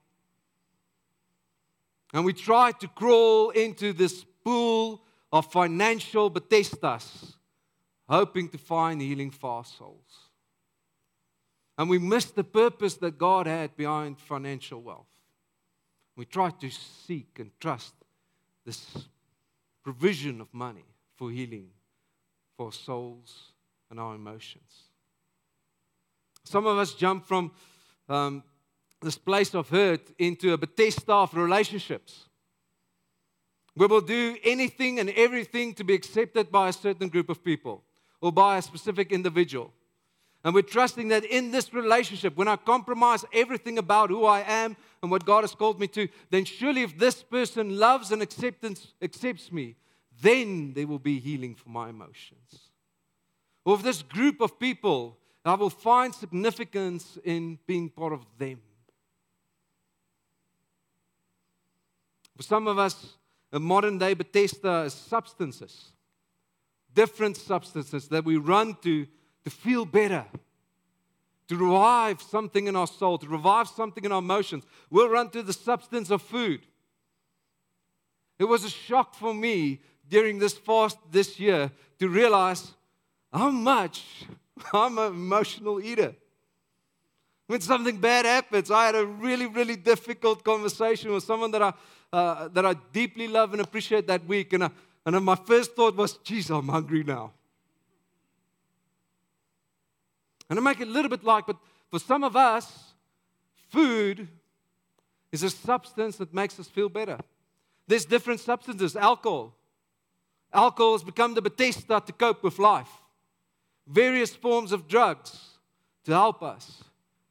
And 2.13 2.25
we 2.25 2.33
try 2.33 2.71
to 2.71 2.87
crawl 2.87 3.51
into 3.51 3.93
this 3.93 4.25
pool 4.43 5.01
of 5.31 5.51
financial 5.51 6.29
Bethesdas, 6.29 7.35
hoping 8.09 8.49
to 8.49 8.57
find 8.57 9.01
healing 9.01 9.31
for 9.31 9.49
our 9.51 9.65
souls. 9.65 10.30
And 11.81 11.89
we 11.89 11.97
miss 11.97 12.25
the 12.25 12.43
purpose 12.43 12.93
that 12.97 13.17
God 13.17 13.47
had 13.47 13.75
behind 13.75 14.19
financial 14.19 14.79
wealth. 14.79 15.07
We 16.15 16.25
try 16.25 16.51
to 16.51 16.69
seek 16.69 17.39
and 17.39 17.49
trust 17.59 17.95
this 18.63 18.85
provision 19.83 20.41
of 20.41 20.53
money 20.53 20.85
for 21.15 21.31
healing 21.31 21.69
for 22.55 22.71
souls 22.71 23.53
and 23.89 23.99
our 23.99 24.13
emotions. 24.13 24.89
Some 26.43 26.67
of 26.67 26.77
us 26.77 26.93
jump 26.93 27.25
from 27.25 27.49
um, 28.07 28.43
this 29.01 29.17
place 29.17 29.55
of 29.55 29.69
hurt 29.69 30.07
into 30.19 30.53
a 30.53 30.59
Bethesda 30.59 31.13
of 31.13 31.33
relationships. 31.33 32.25
We 33.75 33.87
will 33.87 34.01
do 34.01 34.37
anything 34.43 34.99
and 34.99 35.09
everything 35.09 35.73
to 35.73 35.83
be 35.83 35.95
accepted 35.95 36.51
by 36.51 36.69
a 36.69 36.73
certain 36.73 37.09
group 37.09 37.27
of 37.27 37.43
people 37.43 37.83
or 38.21 38.31
by 38.31 38.57
a 38.57 38.61
specific 38.61 39.11
individual. 39.11 39.73
And 40.43 40.55
we're 40.55 40.63
trusting 40.63 41.09
that 41.09 41.23
in 41.23 41.51
this 41.51 41.73
relationship, 41.73 42.35
when 42.35 42.47
I 42.47 42.55
compromise 42.55 43.23
everything 43.31 43.77
about 43.77 44.09
who 44.09 44.25
I 44.25 44.41
am 44.41 44.75
and 45.01 45.11
what 45.11 45.25
God 45.25 45.41
has 45.41 45.53
called 45.53 45.79
me 45.79 45.87
to, 45.89 46.07
then 46.31 46.45
surely 46.45 46.81
if 46.81 46.97
this 46.97 47.21
person 47.21 47.77
loves 47.77 48.11
and 48.11 48.21
acceptance, 48.21 48.93
accepts 49.01 49.51
me, 49.51 49.75
then 50.21 50.73
there 50.73 50.87
will 50.87 50.99
be 50.99 51.19
healing 51.19 51.53
for 51.53 51.69
my 51.69 51.89
emotions. 51.89 52.71
Or 53.63 53.75
if 53.75 53.83
this 53.83 54.01
group 54.01 54.41
of 54.41 54.59
people, 54.59 55.17
I 55.45 55.53
will 55.53 55.69
find 55.69 56.13
significance 56.13 57.19
in 57.23 57.59
being 57.67 57.89
part 57.89 58.13
of 58.13 58.25
them. 58.37 58.61
For 62.37 62.43
some 62.43 62.67
of 62.67 62.79
us, 62.79 63.17
a 63.51 63.59
modern 63.59 63.99
day 63.99 64.15
Bethesda 64.15 64.83
is 64.83 64.93
substances, 64.93 65.91
different 66.93 67.37
substances 67.37 68.07
that 68.07 68.25
we 68.25 68.37
run 68.37 68.75
to 68.81 69.05
to 69.43 69.49
feel 69.49 69.85
better, 69.85 70.25
to 71.47 71.57
revive 71.57 72.21
something 72.21 72.67
in 72.67 72.75
our 72.75 72.87
soul, 72.87 73.17
to 73.17 73.27
revive 73.27 73.67
something 73.67 74.05
in 74.05 74.11
our 74.11 74.19
emotions. 74.19 74.63
We'll 74.89 75.09
run 75.09 75.29
to 75.31 75.43
the 75.43 75.53
substance 75.53 76.09
of 76.09 76.21
food. 76.21 76.61
It 78.39 78.45
was 78.45 78.63
a 78.63 78.69
shock 78.69 79.13
for 79.15 79.33
me 79.33 79.81
during 80.09 80.39
this 80.39 80.53
fast 80.53 80.97
this 81.11 81.39
year 81.39 81.71
to 81.99 82.09
realize 82.09 82.71
how 83.31 83.49
much 83.49 84.25
I'm 84.73 84.97
an 84.97 85.13
emotional 85.13 85.79
eater. 85.81 86.15
When 87.47 87.61
something 87.61 87.97
bad 87.97 88.25
happens, 88.25 88.71
I 88.71 88.85
had 88.85 88.95
a 88.95 89.05
really, 89.05 89.45
really 89.45 89.75
difficult 89.75 90.43
conversation 90.43 91.11
with 91.11 91.23
someone 91.23 91.51
that 91.51 91.61
I, 91.61 91.73
uh, 92.13 92.47
that 92.47 92.65
I 92.65 92.75
deeply 92.93 93.27
love 93.27 93.51
and 93.51 93.61
appreciate 93.61 94.07
that 94.07 94.25
week. 94.25 94.53
And, 94.53 94.63
I, 94.63 94.69
and 95.05 95.23
my 95.25 95.35
first 95.35 95.75
thought 95.75 95.95
was, 95.95 96.13
geez, 96.23 96.49
I'm 96.49 96.69
hungry 96.69 97.03
now. 97.03 97.33
And 100.51 100.59
I 100.59 100.61
make 100.61 100.81
it 100.81 100.89
a 100.89 100.91
little 100.91 101.07
bit 101.07 101.23
like, 101.23 101.47
but 101.47 101.55
for 101.89 101.97
some 101.97 102.25
of 102.25 102.35
us, 102.35 102.91
food 103.69 104.27
is 105.31 105.43
a 105.43 105.49
substance 105.49 106.17
that 106.17 106.33
makes 106.33 106.59
us 106.59 106.67
feel 106.67 106.89
better. 106.89 107.17
There's 107.87 108.03
different 108.03 108.41
substances. 108.41 108.97
Alcohol. 108.97 109.55
Alcohol 110.51 110.91
has 110.91 111.05
become 111.05 111.35
the 111.35 111.41
Bethesda 111.41 112.03
to 112.05 112.11
cope 112.11 112.43
with 112.43 112.59
life. 112.59 112.89
Various 113.87 114.35
forms 114.35 114.73
of 114.73 114.89
drugs 114.89 115.51
to 116.03 116.11
help 116.11 116.43
us 116.43 116.83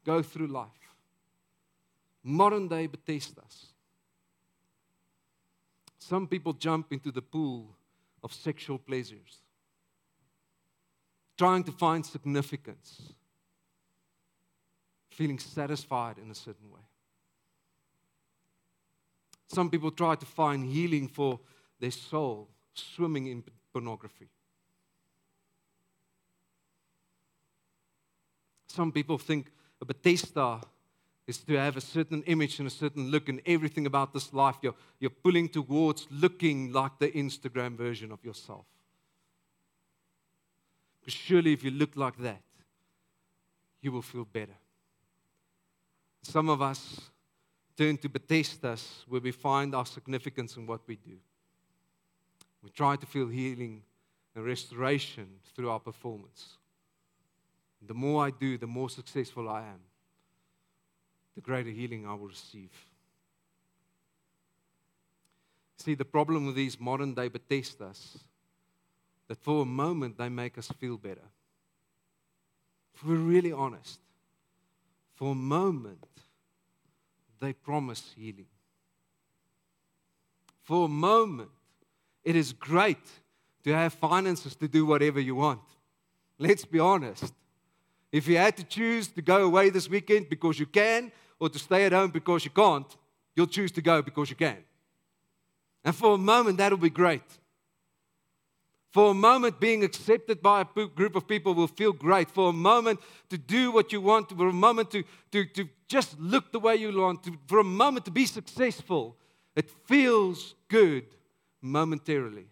go 0.07 0.23
through 0.23 0.47
life. 0.47 0.69
Modern 2.25 2.69
day 2.69 2.89
Bethesdas. 2.89 3.67
Some 5.99 6.27
people 6.27 6.55
jump 6.55 6.91
into 6.91 7.12
the 7.12 7.21
pool 7.21 7.77
of 8.23 8.33
sexual 8.33 8.79
pleasures 8.79 9.43
trying 11.40 11.64
to 11.64 11.73
find 11.73 12.04
significance, 12.04 13.14
feeling 15.11 15.38
satisfied 15.38 16.18
in 16.18 16.30
a 16.30 16.35
certain 16.35 16.70
way. 16.70 16.82
Some 19.49 19.70
people 19.70 19.90
try 19.90 20.16
to 20.16 20.26
find 20.26 20.66
healing 20.66 21.09
for 21.09 21.40
their 21.80 21.92
soul 21.92 22.50
swimming 22.75 23.28
in 23.28 23.42
pornography. 23.73 24.28
Some 28.66 28.92
people 28.92 29.16
think 29.16 29.50
a 29.80 29.87
Bethesda 29.87 30.61
is 31.26 31.38
to 31.38 31.54
have 31.54 31.78
a 31.78 31.80
certain 31.80 32.23
image 32.25 32.59
and 32.59 32.68
a 32.68 32.70
certain 32.82 33.11
look, 33.11 33.30
and 33.30 33.40
everything 33.47 33.87
about 33.87 34.12
this 34.12 34.35
life 34.35 34.56
you're, 34.61 34.75
you're 34.99 35.09
pulling 35.09 35.49
towards 35.49 36.06
looking 36.11 36.70
like 36.70 36.99
the 36.99 37.09
Instagram 37.12 37.78
version 37.78 38.12
of 38.12 38.23
yourself. 38.23 38.66
Because 41.11 41.23
surely, 41.23 41.52
if 41.52 41.64
you 41.64 41.73
look 41.73 41.97
like 41.97 42.17
that, 42.19 42.40
you 43.81 43.90
will 43.90 44.02
feel 44.02 44.25
better. 44.25 44.55
Some 46.23 46.49
of 46.49 46.62
us 46.62 47.00
turn 47.76 47.97
to 47.97 48.09
Bethesdas 48.09 49.02
where 49.09 49.21
we 49.21 49.33
find 49.33 49.75
our 49.75 49.87
significance 49.87 50.57
in 50.57 50.67
what 50.67 50.83
we 50.87 50.95
do. 50.95 51.17
We 52.62 52.71
try 52.71 52.95
to 52.95 53.07
feel 53.07 53.26
healing 53.26 53.83
and 54.37 54.45
restoration 54.45 55.26
through 55.57 55.71
our 55.71 55.81
performance. 55.81 56.59
The 57.85 57.95
more 57.95 58.25
I 58.25 58.31
do, 58.31 58.57
the 58.57 58.69
more 58.69 58.88
successful 58.88 59.49
I 59.49 59.62
am, 59.62 59.81
the 61.35 61.40
greater 61.40 61.71
healing 61.71 62.07
I 62.07 62.14
will 62.14 62.29
receive. 62.29 62.71
See, 65.79 65.97
the 65.97 66.05
problem 66.05 66.47
with 66.47 66.55
these 66.55 66.79
modern 66.79 67.14
day 67.14 67.29
Bethesdas 67.29 68.19
that 69.30 69.38
for 69.38 69.62
a 69.62 69.64
moment 69.64 70.18
they 70.18 70.28
make 70.28 70.58
us 70.58 70.66
feel 70.80 70.96
better. 70.96 71.28
If 72.92 73.06
we're 73.06 73.14
really 73.14 73.52
honest, 73.52 74.00
for 75.14 75.30
a 75.30 75.37
moment 75.37 76.04
they 77.38 77.52
promise 77.52 78.12
healing. 78.16 78.49
For 80.64 80.87
a 80.87 80.88
moment, 80.88 81.50
it 82.25 82.34
is 82.34 82.52
great 82.52 83.06
to 83.62 83.72
have 83.72 83.92
finances 83.92 84.56
to 84.56 84.66
do 84.66 84.84
whatever 84.84 85.20
you 85.20 85.37
want. 85.37 85.62
Let's 86.37 86.64
be 86.64 86.80
honest. 86.80 87.32
If 88.10 88.26
you 88.26 88.37
had 88.37 88.56
to 88.56 88.64
choose 88.64 89.06
to 89.12 89.22
go 89.22 89.44
away 89.44 89.70
this 89.70 89.88
weekend 89.88 90.28
because 90.28 90.58
you 90.58 90.66
can 90.66 91.12
or 91.38 91.49
to 91.49 91.58
stay 91.60 91.84
at 91.84 91.92
home 91.92 92.10
because 92.10 92.44
you 92.44 92.50
can't, 92.50 92.96
you'll 93.37 93.46
choose 93.46 93.70
to 93.70 93.80
go 93.80 94.02
because 94.02 94.28
you 94.28 94.34
can. 94.34 94.58
And 95.84 95.94
for 95.94 96.14
a 96.14 96.18
moment, 96.18 96.58
that'll 96.58 96.76
be 96.76 96.90
great. 96.90 97.22
For 98.90 99.12
a 99.12 99.14
moment, 99.14 99.61
being 99.61 99.85
accepted 99.85 100.42
by 100.42 100.62
a 100.62 100.87
group 100.87 101.14
of 101.14 101.28
people 101.28 101.54
will 101.54 101.68
feel 101.68 101.92
great. 101.92 102.28
For 102.28 102.50
a 102.50 102.52
moment, 102.52 102.99
to 103.28 103.38
do 103.38 103.70
what 103.70 103.92
you 103.92 104.00
want, 104.00 104.30
for 104.30 104.49
a 104.49 104.52
moment, 104.52 104.90
to, 104.90 105.04
to, 105.30 105.44
to 105.44 105.68
just 105.87 106.18
look 106.18 106.50
the 106.50 106.59
way 106.59 106.75
you 106.75 107.00
want, 107.00 107.23
to, 107.25 107.38
for 107.47 107.61
a 107.61 107.64
moment, 107.64 108.04
to 108.06 108.11
be 108.11 108.26
successful, 108.26 109.16
it 109.54 109.70
feels 109.87 110.56
good 110.66 111.04
momentarily. 111.61 112.47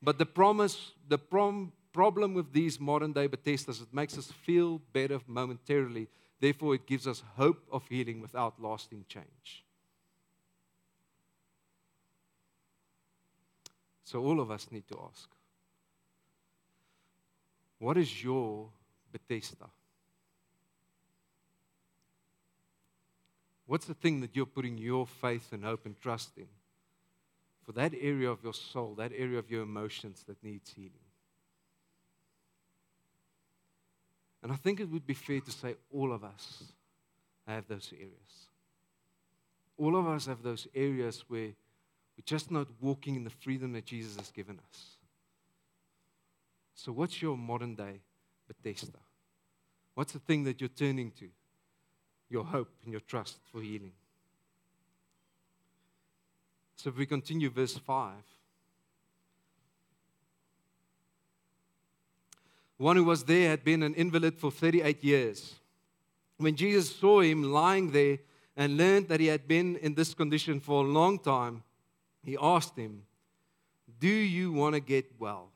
But 0.00 0.18
the 0.18 0.26
promise, 0.26 0.92
the 1.08 1.18
prom, 1.18 1.72
problem 1.92 2.34
with 2.34 2.52
these 2.52 2.78
modern 2.78 3.12
day 3.12 3.26
Bethesdas, 3.26 3.82
it 3.82 3.92
makes 3.92 4.16
us 4.16 4.30
feel 4.30 4.80
better 4.92 5.18
momentarily. 5.26 6.06
Therefore, 6.38 6.76
it 6.76 6.86
gives 6.86 7.08
us 7.08 7.24
hope 7.36 7.66
of 7.72 7.82
healing 7.88 8.20
without 8.20 8.62
lasting 8.62 9.06
change. 9.08 9.64
So, 14.04 14.20
all 14.24 14.40
of 14.40 14.52
us 14.52 14.68
need 14.70 14.86
to 14.88 15.00
ask 15.10 15.28
what 17.80 17.96
is 17.96 18.22
your 18.22 18.68
Bethesda? 19.10 19.66
What's 23.66 23.86
the 23.86 23.94
thing 23.94 24.20
that 24.20 24.36
you're 24.36 24.46
putting 24.46 24.78
your 24.78 25.06
faith 25.06 25.52
and 25.52 25.64
hope 25.64 25.86
and 25.86 25.98
trust 26.00 26.36
in? 26.36 26.48
For 27.64 27.72
that 27.72 27.92
area 27.98 28.30
of 28.30 28.42
your 28.44 28.52
soul, 28.52 28.94
that 28.98 29.12
area 29.16 29.38
of 29.38 29.50
your 29.50 29.62
emotions 29.62 30.24
that 30.28 30.42
needs 30.42 30.70
healing. 30.70 30.92
And 34.42 34.52
I 34.52 34.56
think 34.56 34.80
it 34.80 34.90
would 34.90 35.06
be 35.06 35.14
fair 35.14 35.40
to 35.40 35.50
say 35.50 35.76
all 35.92 36.12
of 36.12 36.24
us 36.24 36.64
have 37.46 37.66
those 37.68 37.92
areas. 37.92 38.48
All 39.78 39.96
of 39.96 40.06
us 40.06 40.26
have 40.26 40.42
those 40.42 40.66
areas 40.74 41.24
where 41.28 41.52
we're 42.16 42.24
just 42.26 42.50
not 42.50 42.66
walking 42.80 43.16
in 43.16 43.24
the 43.24 43.30
freedom 43.30 43.72
that 43.72 43.86
Jesus 43.86 44.16
has 44.16 44.30
given 44.30 44.58
us. 44.70 44.96
So, 46.82 46.92
what's 46.92 47.20
your 47.20 47.36
modern 47.36 47.74
day 47.74 48.00
Bethesda? 48.48 49.00
What's 49.92 50.14
the 50.14 50.18
thing 50.18 50.44
that 50.44 50.62
you're 50.62 50.68
turning 50.68 51.10
to? 51.18 51.28
Your 52.30 52.42
hope 52.42 52.70
and 52.84 52.90
your 52.90 53.02
trust 53.02 53.36
for 53.52 53.60
healing. 53.60 53.92
So, 56.76 56.88
if 56.88 56.96
we 56.96 57.04
continue 57.04 57.50
verse 57.50 57.76
5. 57.76 58.14
One 62.78 62.96
who 62.96 63.04
was 63.04 63.24
there 63.24 63.50
had 63.50 63.62
been 63.62 63.82
an 63.82 63.92
invalid 63.92 64.38
for 64.38 64.50
38 64.50 65.04
years. 65.04 65.56
When 66.38 66.56
Jesus 66.56 66.96
saw 66.96 67.20
him 67.20 67.42
lying 67.42 67.90
there 67.90 68.20
and 68.56 68.78
learned 68.78 69.08
that 69.08 69.20
he 69.20 69.26
had 69.26 69.46
been 69.46 69.76
in 69.76 69.96
this 69.96 70.14
condition 70.14 70.60
for 70.60 70.82
a 70.82 70.88
long 70.88 71.18
time, 71.18 71.62
he 72.24 72.38
asked 72.40 72.78
him, 72.78 73.02
Do 73.98 74.08
you 74.08 74.50
want 74.50 74.76
to 74.76 74.80
get 74.80 75.12
well? 75.18 75.50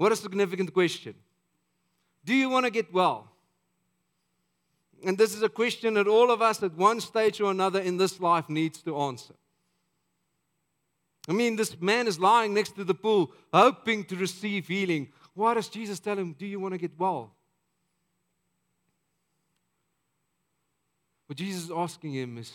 What 0.00 0.12
a 0.12 0.16
significant 0.16 0.72
question. 0.72 1.14
Do 2.24 2.34
you 2.34 2.48
want 2.48 2.64
to 2.64 2.70
get 2.70 2.90
well? 2.90 3.28
And 5.04 5.18
this 5.18 5.34
is 5.34 5.42
a 5.42 5.48
question 5.50 5.92
that 5.92 6.08
all 6.08 6.30
of 6.30 6.40
us 6.40 6.62
at 6.62 6.74
one 6.74 7.02
stage 7.02 7.38
or 7.38 7.50
another 7.50 7.80
in 7.80 7.98
this 7.98 8.18
life 8.18 8.48
needs 8.48 8.80
to 8.84 8.98
answer. 8.98 9.34
I 11.28 11.32
mean, 11.32 11.54
this 11.56 11.78
man 11.78 12.06
is 12.06 12.18
lying 12.18 12.54
next 12.54 12.76
to 12.76 12.84
the 12.84 12.94
pool, 12.94 13.30
hoping 13.52 14.04
to 14.04 14.16
receive 14.16 14.68
healing. 14.68 15.08
Why 15.34 15.52
does 15.52 15.68
Jesus 15.68 16.00
tell 16.00 16.18
him, 16.18 16.32
Do 16.32 16.46
you 16.46 16.58
want 16.58 16.72
to 16.72 16.78
get 16.78 16.98
well? 16.98 17.34
What 21.26 21.36
Jesus 21.36 21.64
is 21.64 21.70
asking 21.70 22.14
him 22.14 22.38
is, 22.38 22.50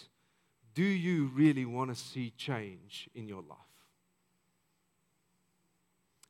Do 0.74 0.84
you 0.84 1.30
really 1.36 1.66
want 1.66 1.96
to 1.96 1.96
see 1.96 2.34
change 2.36 3.08
in 3.14 3.28
your 3.28 3.44
life? 3.44 3.60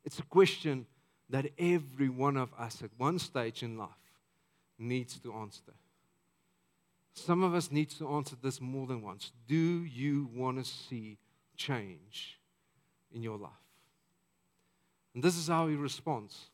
It's 0.04 0.18
a 0.18 0.24
question 0.24 0.84
that 1.30 1.46
every 1.58 2.08
one 2.08 2.36
of 2.36 2.50
us 2.58 2.82
at 2.82 2.90
one 2.96 3.18
stage 3.18 3.62
in 3.62 3.76
life 3.76 3.88
needs 4.78 5.18
to 5.18 5.32
answer. 5.32 5.72
Some 7.14 7.42
of 7.42 7.54
us 7.54 7.72
need 7.72 7.90
to 7.90 8.08
answer 8.10 8.36
this 8.40 8.60
more 8.60 8.86
than 8.86 9.02
once. 9.02 9.32
Do 9.48 9.56
you 9.56 10.28
want 10.34 10.58
to 10.58 10.70
see 10.70 11.16
change 11.56 12.38
in 13.12 13.22
your 13.22 13.38
life? 13.38 13.50
And 15.14 15.24
this 15.24 15.36
is 15.36 15.48
how 15.48 15.66
he 15.66 15.76
responds. 15.76 16.50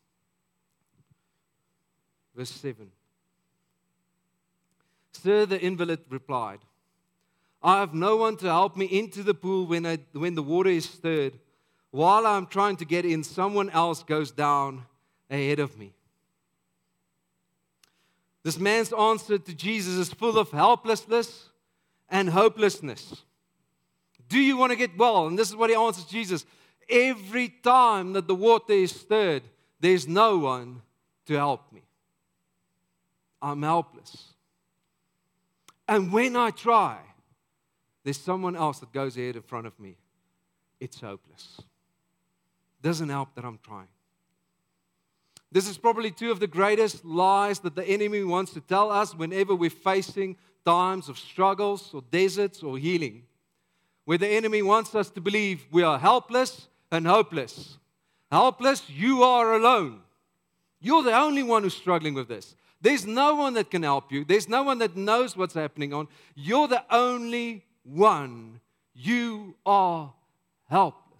Verse 2.35 2.50
7. 2.50 2.90
Sir, 5.12 5.46
the 5.46 5.61
invalid 5.61 6.00
replied, 6.08 6.61
I 7.62 7.80
have 7.80 7.92
no 7.92 8.16
one 8.16 8.37
to 8.38 8.46
help 8.46 8.76
me 8.76 8.87
into 8.87 9.22
the 9.22 9.35
pool 9.35 9.66
when, 9.66 9.85
I, 9.85 9.98
when 10.12 10.35
the 10.35 10.42
water 10.42 10.70
is 10.70 10.88
stirred. 10.88 11.38
While 11.92 12.26
I'm 12.26 12.46
trying 12.46 12.76
to 12.76 12.85
get 12.87 13.05
in, 13.05 13.22
someone 13.22 13.68
else 13.70 14.02
goes 14.02 14.31
down 14.31 14.87
ahead 15.31 15.61
of 15.61 15.78
me. 15.78 15.92
This 18.42 18.59
man's 18.59 18.92
answer 18.92 19.38
to 19.38 19.55
Jesus 19.55 19.94
is 19.94 20.12
full 20.12 20.38
of 20.38 20.50
helplessness 20.50 21.50
and 22.09 22.31
hopelessness. 22.31 23.22
Do 24.28 24.40
you 24.40 24.57
want 24.57 24.72
to 24.72 24.76
get 24.76 24.96
well? 24.96 25.26
And 25.26 25.38
this 25.38 25.50
is 25.50 25.55
what 25.55 25.68
he 25.68 25.76
answers 25.76 26.07
Jesus. 26.07 26.46
Every 26.88 27.50
time 27.50 28.14
that 28.14 28.26
the 28.26 28.35
water 28.35 28.72
is 28.72 28.92
stirred, 28.92 29.42
there's 29.78 30.09
no 30.09 30.38
one 30.38 30.81
to 31.26 31.35
help 31.35 31.70
me. 31.72 31.83
I'm 33.42 33.62
helpless. 33.62 34.33
And 35.87 36.11
when 36.11 36.37
I 36.37 36.50
try, 36.50 36.98
there's 38.02 38.18
someone 38.18 38.57
else 38.57 38.78
that 38.78 38.92
goes 38.92 39.18
ahead 39.18 39.37
in 39.37 39.42
front 39.42 39.66
of 39.66 39.78
me. 39.78 39.96
It's 40.81 41.00
hopeless. 41.00 41.61
Doesn't 42.83 43.09
help 43.09 43.35
that 43.37 43.45
I'm 43.45 43.59
trying. 43.62 43.88
This 45.51 45.68
is 45.68 45.79
probably 45.79 46.11
two 46.11 46.31
of 46.31 46.40
the 46.40 46.47
greatest 46.47 47.05
lies 47.05 47.61
that 47.61 47.77
the 47.77 47.85
enemy 47.85 48.25
wants 48.25 48.53
to 48.55 48.61
tell 48.61 48.90
us 48.90 49.14
whenever 49.14 49.55
we're 49.55 49.71
facing 49.71 50.37
times 50.64 51.09
of 51.09 51.18
struggles 51.18 51.90
or 51.92 52.03
deserts 52.11 52.62
or 52.62 52.79
healing. 52.79 53.25
Where 54.05 54.18
the 54.18 54.29
enemy 54.29 54.62
wants 54.62 54.95
us 54.95 55.11
to 55.11 55.21
believe 55.21 55.64
we 55.71 55.83
are 55.83 55.99
helpless 55.99 56.68
and 56.90 57.07
hopeless. 57.07 57.79
Helpless, 58.31 58.88
you 58.88 59.23
are 59.23 59.55
alone. 59.55 60.01
You're 60.81 61.03
the 61.03 61.16
only 61.16 61.42
one 61.42 61.62
who's 61.62 61.77
struggling 61.77 62.14
with 62.14 62.29
this. 62.29 62.57
There's 62.81 63.07
no 63.07 63.37
one 63.37 63.55
that 63.55 63.71
can 63.71 63.85
help 63.85 64.11
you. 64.11 64.25
There's 64.25 64.49
no 64.49 64.64
one 64.64 64.79
that 64.79 64.97
knows 64.97 65.37
what's 65.37 65.55
happening 65.55 65.95
on. 65.95 66.09
You're 66.35 66.66
the 66.66 66.83
only 66.90 67.64
one. 67.85 68.61
You 68.95 69.55
are 69.64 70.12
helpless. 70.68 71.12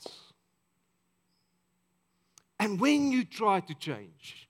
And 2.63 2.79
when 2.79 3.11
you 3.11 3.25
try 3.25 3.59
to 3.59 3.75
change, 3.75 4.49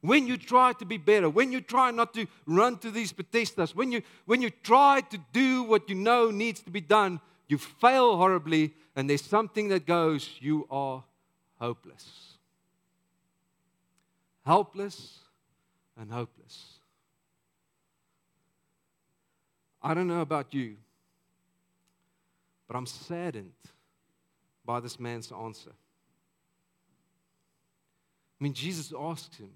when 0.00 0.26
you 0.26 0.36
try 0.36 0.72
to 0.72 0.84
be 0.84 0.96
better, 0.96 1.30
when 1.30 1.52
you 1.52 1.60
try 1.60 1.92
not 1.92 2.12
to 2.14 2.26
run 2.44 2.76
to 2.78 2.90
these 2.90 3.12
Bethesdas, 3.12 3.72
when 3.72 3.92
you, 3.92 4.02
when 4.26 4.42
you 4.42 4.50
try 4.50 5.00
to 5.10 5.18
do 5.32 5.62
what 5.62 5.88
you 5.88 5.94
know 5.94 6.32
needs 6.32 6.60
to 6.62 6.72
be 6.72 6.80
done, 6.80 7.20
you 7.46 7.58
fail 7.58 8.16
horribly, 8.16 8.74
and 8.96 9.08
there's 9.08 9.22
something 9.22 9.68
that 9.68 9.86
goes, 9.86 10.28
you 10.40 10.66
are 10.72 11.04
hopeless. 11.60 12.32
Helpless 14.44 15.20
and 15.96 16.10
hopeless. 16.10 16.80
I 19.80 19.94
don't 19.94 20.08
know 20.08 20.22
about 20.22 20.52
you, 20.52 20.78
but 22.66 22.76
I'm 22.76 22.86
saddened 22.86 23.52
by 24.64 24.80
this 24.80 24.98
man's 24.98 25.30
answer. 25.30 25.70
I 28.42 28.44
mean, 28.44 28.54
Jesus 28.54 28.92
asked 28.98 29.36
him, 29.36 29.50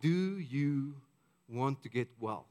Do 0.00 0.38
you 0.38 0.94
want 1.48 1.82
to 1.82 1.88
get 1.88 2.06
well? 2.20 2.46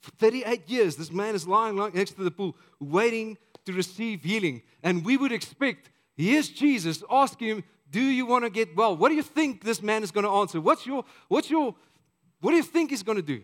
For 0.00 0.10
38 0.12 0.70
years, 0.70 0.96
this 0.96 1.12
man 1.12 1.34
is 1.34 1.46
lying 1.46 1.76
next 1.92 2.12
to 2.12 2.24
the 2.24 2.30
pool, 2.30 2.56
waiting 2.80 3.36
to 3.66 3.74
receive 3.74 4.24
healing. 4.24 4.62
And 4.82 5.04
we 5.04 5.18
would 5.18 5.32
expect, 5.32 5.90
here's 6.16 6.48
Jesus 6.48 7.04
asking 7.10 7.48
him, 7.48 7.64
Do 7.90 8.00
you 8.00 8.24
want 8.24 8.44
to 8.44 8.50
get 8.50 8.74
well? 8.74 8.96
What 8.96 9.10
do 9.10 9.16
you 9.16 9.22
think 9.22 9.62
this 9.62 9.82
man 9.82 10.02
is 10.02 10.10
going 10.10 10.24
to 10.24 10.30
answer? 10.30 10.62
What's 10.62 10.86
your, 10.86 11.04
what's 11.28 11.50
your, 11.50 11.74
what 12.40 12.52
do 12.52 12.56
you 12.56 12.62
think 12.62 12.88
he's 12.88 13.02
going 13.02 13.16
to 13.16 13.22
do? 13.22 13.42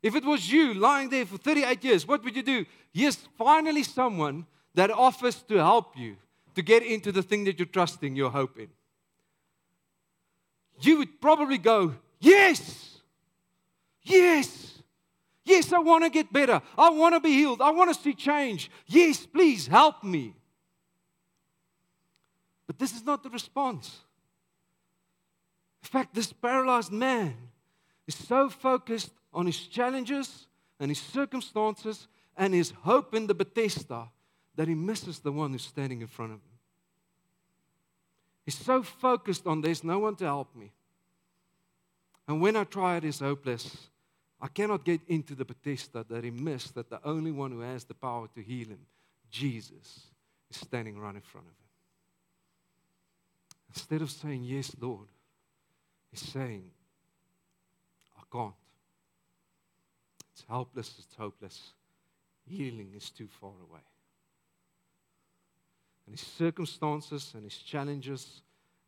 If 0.00 0.14
it 0.14 0.24
was 0.24 0.48
you 0.48 0.74
lying 0.74 1.10
there 1.10 1.26
for 1.26 1.38
38 1.38 1.82
years, 1.82 2.06
what 2.06 2.22
would 2.22 2.36
you 2.36 2.44
do? 2.44 2.66
Here's 2.92 3.16
finally 3.36 3.82
someone 3.82 4.46
that 4.76 4.92
offers 4.92 5.42
to 5.48 5.56
help 5.56 5.98
you 5.98 6.18
to 6.54 6.62
get 6.62 6.84
into 6.84 7.10
the 7.10 7.24
thing 7.24 7.42
that 7.46 7.58
you're 7.58 7.66
trusting 7.66 8.14
your 8.14 8.30
hope 8.30 8.60
in 8.60 8.68
you 10.80 10.98
would 10.98 11.20
probably 11.20 11.58
go, 11.58 11.94
Yes, 12.20 12.98
yes, 14.02 14.82
yes, 15.44 15.72
I 15.72 15.78
want 15.78 16.04
to 16.04 16.10
get 16.10 16.32
better. 16.32 16.60
I 16.76 16.90
want 16.90 17.14
to 17.14 17.20
be 17.20 17.32
healed. 17.32 17.62
I 17.62 17.70
want 17.70 17.94
to 17.94 18.00
see 18.00 18.12
change. 18.12 18.70
Yes, 18.86 19.24
please 19.24 19.66
help 19.66 20.02
me. 20.02 20.34
But 22.66 22.78
this 22.78 22.92
is 22.92 23.04
not 23.04 23.22
the 23.22 23.30
response. 23.30 24.00
In 25.82 25.88
fact, 25.88 26.14
this 26.14 26.32
paralyzed 26.32 26.92
man 26.92 27.36
is 28.06 28.16
so 28.16 28.50
focused 28.50 29.12
on 29.32 29.46
his 29.46 29.58
challenges 29.58 30.46
and 30.80 30.90
his 30.90 30.98
circumstances 30.98 32.08
and 32.36 32.52
his 32.52 32.72
hope 32.82 33.14
in 33.14 33.26
the 33.26 33.34
Bethesda 33.34 34.10
that 34.56 34.68
he 34.68 34.74
misses 34.74 35.20
the 35.20 35.32
one 35.32 35.52
who's 35.52 35.62
standing 35.62 36.00
in 36.00 36.08
front 36.08 36.32
of 36.32 36.38
him. 36.38 36.47
He's 38.48 38.56
so 38.56 38.82
focused 38.82 39.46
on 39.46 39.60
there's 39.60 39.84
no 39.84 39.98
one 39.98 40.16
to 40.16 40.24
help 40.24 40.56
me. 40.56 40.72
And 42.26 42.40
when 42.40 42.56
I 42.56 42.64
try 42.64 42.96
it 42.96 43.04
is 43.04 43.18
hopeless, 43.18 43.76
I 44.40 44.48
cannot 44.48 44.86
get 44.86 45.02
into 45.06 45.34
the 45.34 45.44
Bethesda 45.44 46.02
that 46.08 46.24
he 46.24 46.30
missed 46.30 46.74
that 46.74 46.88
the 46.88 46.98
only 47.04 47.30
one 47.30 47.50
who 47.50 47.60
has 47.60 47.84
the 47.84 47.92
power 47.92 48.26
to 48.34 48.40
heal 48.40 48.68
him, 48.68 48.86
Jesus, 49.30 50.06
is 50.50 50.56
standing 50.56 50.98
right 50.98 51.14
in 51.14 51.20
front 51.20 51.46
of 51.46 51.52
him. 51.52 51.68
Instead 53.74 54.00
of 54.00 54.10
saying, 54.10 54.44
Yes, 54.44 54.74
Lord, 54.80 55.08
he's 56.10 56.22
saying, 56.22 56.70
I 58.16 58.22
can't. 58.32 58.54
It's 60.32 60.46
helpless, 60.48 60.94
it's 60.98 61.14
hopeless. 61.16 61.72
Healing 62.46 62.92
is 62.96 63.10
too 63.10 63.28
far 63.28 63.52
away. 63.70 63.82
And 66.08 66.18
his 66.18 66.26
circumstances 66.26 67.32
and 67.34 67.44
his 67.44 67.58
challenges 67.58 68.40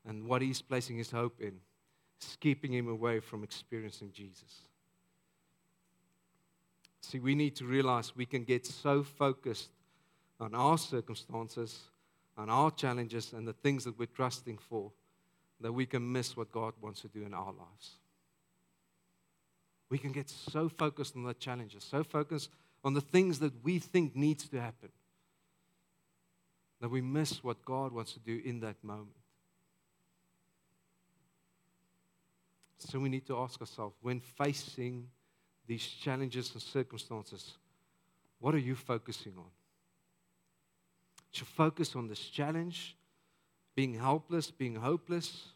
and 0.09 0.27
what 0.27 0.41
he's 0.41 0.63
placing 0.63 0.97
his 0.97 1.11
hope 1.11 1.39
in 1.39 1.53
is 2.19 2.39
keeping 2.41 2.73
him 2.73 2.89
away 2.89 3.21
from 3.21 3.45
experiencing 3.45 4.11
Jesus. 4.11 4.63
See, 7.03 7.19
we 7.19 7.35
need 7.35 7.57
to 7.57 7.67
realize 7.67 8.17
we 8.17 8.25
can 8.25 8.45
get 8.45 8.65
so 8.65 9.03
focused 9.03 9.69
on 10.41 10.55
our 10.55 10.79
circumstances, 10.79 11.91
on 12.39 12.49
our 12.49 12.71
challenges, 12.71 13.35
and 13.35 13.47
the 13.47 13.53
things 13.53 13.85
that 13.85 13.99
we're 13.99 14.07
trusting 14.07 14.57
for 14.57 14.91
that 15.61 15.73
we 15.73 15.85
can 15.85 16.11
miss 16.11 16.39
what 16.39 16.51
God 16.51 16.73
wants 16.81 17.03
to 17.03 17.09
do 17.09 17.23
in 17.27 17.35
our 17.35 17.53
lives. 17.53 17.97
We 19.91 19.99
can 19.99 20.13
get 20.13 20.31
so 20.31 20.71
focused 20.71 21.17
on 21.17 21.25
the 21.25 21.35
challenges, 21.35 21.85
so 21.85 22.03
focused 22.03 22.49
on 22.83 22.95
the 22.95 23.03
things 23.03 23.41
that 23.41 23.53
we 23.63 23.79
think 23.79 24.17
needs 24.17 24.49
to 24.49 24.59
happen 24.59 24.89
that 26.81 26.89
we 26.89 27.01
miss 27.01 27.45
what 27.45 27.65
God 27.65 27.93
wants 27.93 28.13
to 28.15 28.21
do 28.21 28.41
in 28.45 28.61
that 28.61 28.83
moment. 28.83 29.17
So 32.79 32.99
we 32.99 33.09
need 33.09 33.27
to 33.27 33.37
ask 33.39 33.61
ourselves 33.61 33.95
when 34.01 34.21
facing 34.21 35.09
these 35.67 35.87
challenges 35.87 36.53
and 36.55 36.63
circumstances, 36.63 37.53
what 38.39 38.55
are 38.55 38.59
you 38.59 38.75
focusing 38.75 39.35
on? 39.37 39.51
Should 41.33 41.47
focus 41.47 41.95
on 41.95 42.09
this 42.09 42.21
challenge, 42.21 42.97
being 43.77 43.95
helpless, 43.95 44.51
being 44.51 44.77
hopeless, 44.77 45.49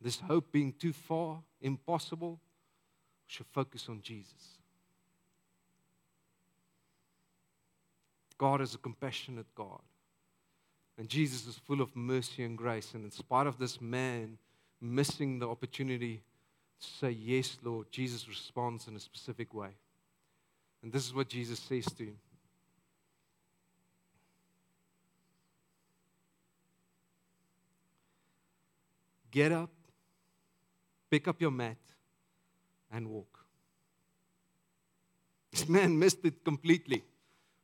this 0.00 0.20
hope 0.20 0.52
being 0.52 0.72
too 0.72 0.92
far, 0.92 1.42
impossible? 1.60 2.40
should 3.32 3.46
focus 3.46 3.88
on 3.88 4.02
Jesus. 4.02 4.58
God 8.36 8.60
is 8.60 8.74
a 8.74 8.78
compassionate 8.78 9.46
God. 9.54 9.80
And 10.98 11.08
Jesus 11.08 11.46
is 11.46 11.56
full 11.56 11.80
of 11.80 11.94
mercy 11.96 12.44
and 12.44 12.56
grace. 12.56 12.94
And 12.94 13.04
in 13.04 13.10
spite 13.10 13.46
of 13.46 13.58
this 13.58 13.80
man 13.80 14.38
missing 14.80 15.38
the 15.38 15.48
opportunity 15.48 16.22
to 16.80 16.86
say, 16.86 17.10
Yes, 17.10 17.56
Lord, 17.62 17.86
Jesus 17.90 18.28
responds 18.28 18.88
in 18.88 18.96
a 18.96 19.00
specific 19.00 19.54
way. 19.54 19.70
And 20.82 20.92
this 20.92 21.06
is 21.06 21.14
what 21.14 21.28
Jesus 21.28 21.60
says 21.60 21.86
to 21.86 22.04
him. 22.04 22.18
Get 29.30 29.50
up, 29.50 29.70
pick 31.10 31.26
up 31.26 31.40
your 31.40 31.50
mat, 31.50 31.78
and 32.90 33.08
walk. 33.08 33.38
This 35.50 35.66
man 35.68 35.98
missed 35.98 36.24
it 36.24 36.44
completely. 36.44 37.02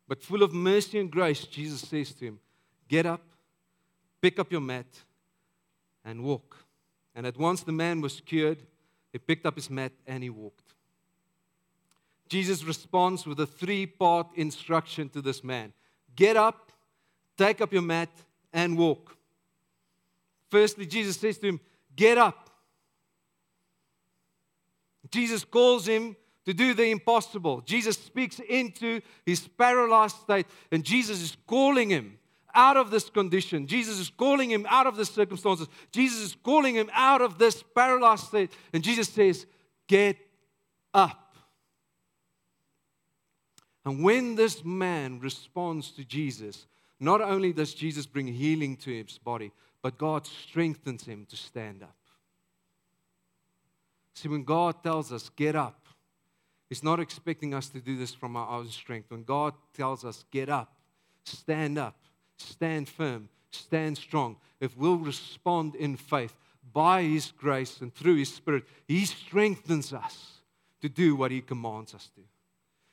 But 0.07 0.23
full 0.23 0.43
of 0.43 0.55
mercy 0.55 0.99
and 0.99 1.11
grace, 1.11 1.45
Jesus 1.45 1.83
says 1.83 2.13
to 2.15 2.25
him, 2.25 2.41
Get 2.89 3.07
up, 3.07 3.23
pick 4.21 4.39
up 4.39 4.51
your 4.51 4.61
mat, 4.61 4.87
and 6.05 6.23
walk. 6.25 6.57
And 7.15 7.27
at 7.27 7.37
once 7.37 7.63
the 7.63 7.73
man 7.73 8.01
was 8.01 8.21
cured. 8.21 8.63
He 9.13 9.19
picked 9.19 9.47
up 9.47 9.57
his 9.57 9.71
mat 9.71 9.93
and 10.07 10.23
he 10.23 10.31
walked. 10.31 10.75
Jesus 12.29 12.63
responds 12.63 13.27
with 13.27 13.41
a 13.41 13.47
three 13.47 13.87
part 13.87 14.29
instruction 14.35 15.09
to 15.11 15.23
this 15.23 15.43
man 15.43 15.73
Get 16.15 16.37
up, 16.37 16.73
take 17.37 17.61
up 17.61 17.73
your 17.73 17.83
mat, 17.83 18.11
and 18.53 18.77
walk. 18.77 19.17
Firstly, 20.51 20.87
Jesus 20.87 21.17
says 21.17 21.39
to 21.39 21.49
him, 21.49 21.61
Get 21.95 22.19
up. 22.19 22.51
Jesus 25.11 25.45
calls 25.45 25.87
him 25.87 26.17
to 26.45 26.55
do 26.55 26.75
the 26.75 26.85
impossible. 26.85 27.61
Jesus 27.63 27.97
speaks 27.97 28.41
into 28.41 29.01
his 29.25 29.47
paralyzed 29.47 30.17
state, 30.17 30.47
and 30.71 30.85
Jesus 30.85 31.23
is 31.23 31.37
calling 31.47 31.91
him 31.91 32.18
out 32.55 32.77
of 32.77 32.91
this 32.91 33.11
condition. 33.11 33.67
Jesus 33.67 33.99
is 33.99 34.11
calling 34.11 34.51
him 34.51 34.67
out 34.69 34.87
of 34.87 34.97
this 34.97 35.11
circumstances. 35.11 35.69
Jesus 35.93 36.21
is 36.21 36.37
calling 36.43 36.75
him 36.75 36.91
out 36.93 37.21
of 37.21 37.39
this 37.39 37.63
paralyzed 37.75 38.25
state. 38.25 38.53
And 38.73 38.83
Jesus 38.83 39.09
says, 39.09 39.47
Get 39.87 40.17
up. 40.93 41.35
And 43.85 44.03
when 44.03 44.35
this 44.35 44.65
man 44.65 45.19
responds 45.21 45.91
to 45.93 46.05
Jesus, 46.05 46.67
not 47.01 47.21
only 47.21 47.53
does 47.53 47.73
Jesus 47.73 48.07
bring 48.07 48.27
healing 48.27 48.77
to 48.79 48.91
his 48.91 49.19
body, 49.19 49.53
but 49.81 49.97
God 49.97 50.27
strengthens 50.27 51.05
him 51.05 51.27
to 51.31 51.37
stand 51.37 51.83
up. 51.83 51.97
See, 54.15 54.29
when 54.29 54.43
God 54.43 54.83
tells 54.83 55.13
us, 55.13 55.31
get 55.31 55.55
up, 55.55 55.87
He's 56.69 56.83
not 56.83 57.01
expecting 57.01 57.55
us 57.55 57.69
to 57.71 57.81
do 57.81 57.97
this 57.97 58.13
from 58.13 58.37
our 58.37 58.59
own 58.59 58.69
strength. 58.69 59.11
When 59.11 59.23
God 59.23 59.55
tells 59.73 60.05
us, 60.05 60.25
get 60.31 60.49
up, 60.49 60.77
stand 61.25 61.79
up, 61.79 61.97
stand 62.39 62.89
firm, 62.89 63.29
stand 63.51 63.99
strong, 63.99 64.37
if 64.61 64.77
we'll 64.77 64.97
respond 64.97 65.75
in 65.75 65.97
faith 65.97 66.35
by 66.73 67.03
His 67.03 67.31
grace 67.31 67.81
and 67.81 67.95
through 67.95 68.17
His 68.17 68.33
Spirit, 68.33 68.65
He 68.87 69.05
strengthens 69.05 69.93
us 69.93 70.41
to 70.81 70.89
do 70.89 71.17
what 71.17 71.31
He 71.31 71.41
commands 71.41 71.95
us 71.95 72.09
to. 72.15 72.23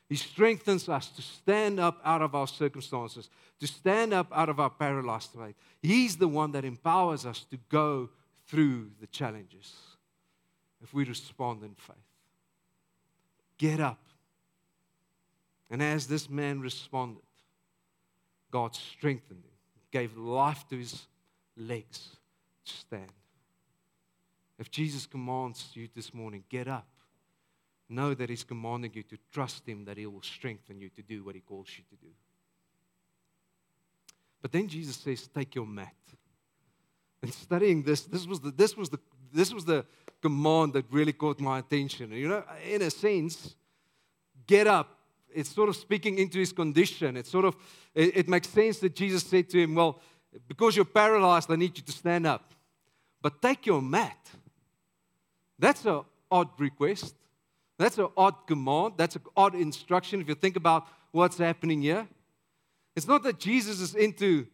He 0.07 0.15
strengthens 0.15 0.87
us 0.87 1.07
to 1.09 1.21
stand 1.21 1.79
up 1.79 1.99
out 2.05 2.21
of 2.21 2.35
our 2.35 2.47
circumstances, 2.47 3.29
to 3.59 3.67
stand 3.67 4.13
up 4.13 4.27
out 4.31 4.49
of 4.49 4.59
our 4.59 4.69
paralyzed 4.69 5.31
state. 5.31 5.55
He's 5.81 6.17
the 6.17 6.27
one 6.27 6.51
that 6.51 6.63
empowers 6.63 7.25
us 7.25 7.43
to 7.49 7.57
go 7.69 8.09
through 8.47 8.91
the 9.01 9.07
challenges 9.07 9.73
if 10.83 10.93
we 10.93 11.05
respond 11.05 11.63
in 11.63 11.73
faith. 11.73 11.95
Get 13.57 13.79
up. 13.79 13.99
And 15.71 15.81
as 15.81 16.05
this 16.05 16.29
man 16.29 16.61
responded, 16.61 17.23
God 18.51 18.75
strengthened 18.75 19.43
him, 19.43 19.51
gave 19.91 20.17
life 20.17 20.65
to 20.69 20.77
his 20.77 21.07
legs 21.57 22.17
to 22.65 22.73
stand. 22.73 23.11
If 24.57 24.71
Jesus 24.71 25.05
commands 25.05 25.71
you 25.73 25.89
this 25.93 26.13
morning, 26.13 26.43
get 26.49 26.67
up. 26.67 26.87
Know 27.87 28.13
that 28.13 28.29
He's 28.29 28.43
commanding 28.43 28.91
you 28.93 29.03
to 29.03 29.17
trust 29.31 29.67
Him, 29.67 29.85
that 29.85 29.97
He 29.97 30.05
will 30.05 30.21
strengthen 30.21 30.79
you 30.79 30.89
to 30.89 31.01
do 31.01 31.23
what 31.23 31.35
He 31.35 31.41
calls 31.41 31.67
you 31.77 31.83
to 31.89 31.95
do. 32.03 32.11
But 34.41 34.51
then 34.51 34.67
Jesus 34.67 34.95
says, 34.95 35.27
Take 35.27 35.55
your 35.55 35.67
mat. 35.67 35.93
And 37.21 37.33
studying 37.33 37.83
this, 37.83 38.01
this 38.01 38.25
was 38.25 38.39
the, 38.39 38.51
this 38.51 38.75
was 38.75 38.89
the, 38.89 38.99
this 39.31 39.53
was 39.53 39.65
the 39.65 39.85
command 40.21 40.73
that 40.73 40.85
really 40.91 41.13
caught 41.13 41.39
my 41.39 41.59
attention. 41.59 42.11
You 42.11 42.27
know, 42.27 42.43
in 42.67 42.81
a 42.81 42.89
sense, 42.89 43.55
get 44.47 44.67
up. 44.67 44.94
It's 45.35 45.49
sort 45.49 45.69
of 45.69 45.75
speaking 45.75 46.17
into 46.17 46.39
his 46.39 46.53
condition. 46.53 47.17
It's 47.17 47.29
sort 47.29 47.45
of, 47.45 47.55
it, 47.93 48.17
it 48.17 48.29
makes 48.29 48.47
sense 48.49 48.79
that 48.79 48.95
Jesus 48.95 49.23
said 49.23 49.49
to 49.49 49.61
him, 49.61 49.75
Well, 49.75 49.99
because 50.47 50.75
you're 50.75 50.85
paralyzed, 50.85 51.51
I 51.51 51.57
need 51.57 51.77
you 51.77 51.83
to 51.83 51.91
stand 51.91 52.25
up. 52.25 52.53
But 53.21 53.41
take 53.41 53.65
your 53.65 53.81
mat. 53.81 54.17
That's 55.59 55.85
an 55.85 56.01
odd 56.31 56.49
request. 56.57 57.15
That's 57.77 57.97
an 57.97 58.07
odd 58.15 58.47
command. 58.47 58.93
That's 58.97 59.15
an 59.15 59.23
odd 59.35 59.55
instruction 59.55 60.21
if 60.21 60.29
you 60.29 60.35
think 60.35 60.55
about 60.55 60.87
what's 61.11 61.37
happening 61.37 61.81
here. 61.81 62.07
It's 62.95 63.07
not 63.07 63.23
that 63.23 63.39
Jesus 63.39 63.81
is 63.81 63.93
into, 63.95 64.47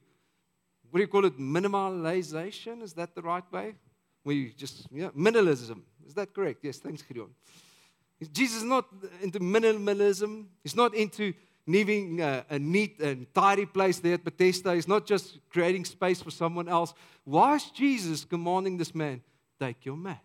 what 0.89 0.97
do 0.97 1.01
you 1.01 1.07
call 1.07 1.25
it, 1.25 1.37
minimalization? 1.37 2.81
Is 2.81 2.93
that 2.93 3.13
the 3.13 3.21
right 3.21 3.43
way? 3.51 3.75
We 4.23 4.53
just, 4.53 4.87
yeah, 4.91 5.09
minimalism. 5.09 5.81
Is 6.07 6.15
that 6.15 6.33
correct? 6.33 6.63
Yes, 6.63 6.79
thanks, 6.79 7.01
Gideon. 7.03 7.29
Jesus 8.31 8.57
is 8.57 8.63
not 8.63 8.85
into 9.21 9.39
minimalism. 9.39 10.45
He's 10.63 10.75
not 10.75 10.93
into 10.93 11.33
leaving 11.65 12.21
a, 12.21 12.45
a, 12.49 12.59
neat 12.59 12.99
and 12.99 13.31
tidy 13.33 13.65
place 13.65 13.99
there 13.99 14.15
at 14.15 14.23
Bethesda. 14.23 14.75
He's 14.75 14.87
not 14.87 15.05
just 15.05 15.39
creating 15.49 15.85
space 15.85 16.21
for 16.21 16.31
someone 16.31 16.67
else. 16.67 16.93
Why 17.23 17.55
is 17.55 17.65
Jesus 17.71 18.25
commanding 18.25 18.77
this 18.77 18.93
man, 18.93 19.21
take 19.59 19.85
your 19.85 19.97
mat? 19.97 20.23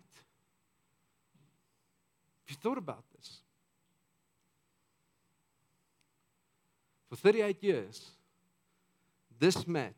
Have 2.45 2.49
you 2.49 2.55
thought 2.61 2.77
about 2.77 3.03
this? 3.15 3.41
For 7.09 7.15
38 7.15 7.63
years, 7.63 8.11
this 9.39 9.67
mat 9.67 9.95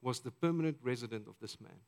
was 0.00 0.20
the 0.20 0.30
permanent 0.30 0.78
resident 0.82 1.26
of 1.26 1.34
this 1.40 1.60
man. 1.60 1.80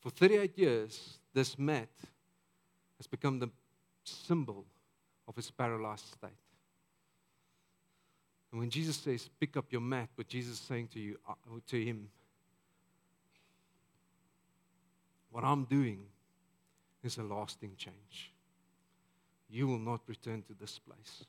For 0.00 0.10
38 0.10 0.56
years, 0.56 1.18
this 1.32 1.58
mat 1.58 1.88
has 2.98 3.06
become 3.06 3.38
the 3.38 3.48
symbol 4.04 4.64
of 5.28 5.36
his 5.36 5.50
paralyzed 5.50 6.06
state. 6.06 6.30
And 8.50 8.60
when 8.60 8.70
Jesus 8.70 8.96
says, 8.96 9.28
pick 9.38 9.56
up 9.56 9.66
your 9.70 9.80
mat, 9.80 10.08
what 10.16 10.28
Jesus 10.28 10.54
is 10.54 10.60
saying 10.60 10.88
to 10.88 10.98
you, 10.98 11.16
uh, 11.28 11.34
to 11.68 11.84
him, 11.84 12.08
what 15.30 15.44
I'm 15.44 15.64
doing 15.64 16.00
is 17.04 17.16
a 17.18 17.22
lasting 17.22 17.74
change. 17.76 18.32
You 19.48 19.68
will 19.68 19.78
not 19.78 20.00
return 20.06 20.42
to 20.42 20.54
this 20.58 20.78
place. 20.78 21.24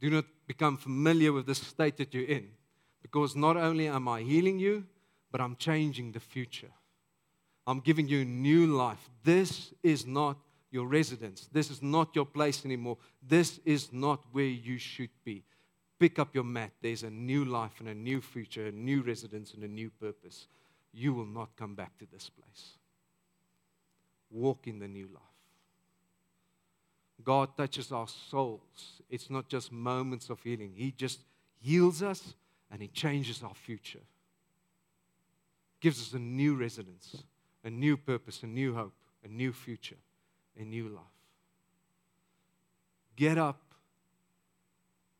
Do 0.00 0.10
not 0.10 0.24
become 0.46 0.76
familiar 0.76 1.32
with 1.32 1.46
the 1.46 1.54
state 1.54 1.96
that 1.98 2.12
you're 2.12 2.24
in, 2.24 2.48
because 3.00 3.36
not 3.36 3.56
only 3.56 3.86
am 3.86 4.08
I 4.08 4.22
healing 4.22 4.58
you, 4.58 4.84
but 5.30 5.40
I'm 5.40 5.56
changing 5.56 6.12
the 6.12 6.20
future. 6.20 6.72
I'm 7.66 7.80
giving 7.80 8.06
you 8.06 8.24
new 8.24 8.66
life. 8.66 9.10
This 9.24 9.72
is 9.82 10.06
not 10.06 10.38
your 10.70 10.86
residence. 10.86 11.48
This 11.52 11.70
is 11.70 11.82
not 11.82 12.14
your 12.14 12.26
place 12.26 12.64
anymore. 12.64 12.98
This 13.26 13.60
is 13.64 13.92
not 13.92 14.20
where 14.32 14.44
you 14.44 14.78
should 14.78 15.10
be. 15.24 15.42
Pick 15.98 16.18
up 16.18 16.34
your 16.34 16.44
mat. 16.44 16.72
There's 16.80 17.02
a 17.02 17.10
new 17.10 17.44
life 17.44 17.80
and 17.80 17.88
a 17.88 17.94
new 17.94 18.20
future, 18.20 18.66
a 18.66 18.72
new 18.72 19.02
residence 19.02 19.54
and 19.54 19.64
a 19.64 19.68
new 19.68 19.90
purpose. 19.90 20.46
You 20.92 21.12
will 21.14 21.26
not 21.26 21.56
come 21.56 21.74
back 21.74 21.96
to 21.98 22.06
this 22.12 22.30
place. 22.30 22.72
Walk 24.30 24.66
in 24.66 24.78
the 24.78 24.88
new 24.88 25.08
life. 25.12 25.22
God 27.24 27.56
touches 27.56 27.90
our 27.90 28.06
souls. 28.06 29.00
It's 29.08 29.30
not 29.30 29.48
just 29.48 29.72
moments 29.72 30.30
of 30.30 30.40
healing, 30.42 30.72
He 30.76 30.92
just 30.92 31.20
heals 31.58 32.02
us 32.02 32.34
and 32.70 32.82
He 32.82 32.88
changes 32.88 33.42
our 33.42 33.54
future. 33.54 34.02
Gives 35.80 36.00
us 36.00 36.12
a 36.12 36.18
new 36.18 36.54
residence 36.54 37.22
a 37.66 37.70
new 37.70 37.96
purpose, 37.96 38.44
a 38.44 38.46
new 38.46 38.74
hope, 38.74 38.94
a 39.24 39.28
new 39.28 39.52
future, 39.52 39.96
a 40.56 40.62
new 40.62 40.88
life. 40.88 41.02
Get 43.16 43.36
up, 43.36 43.60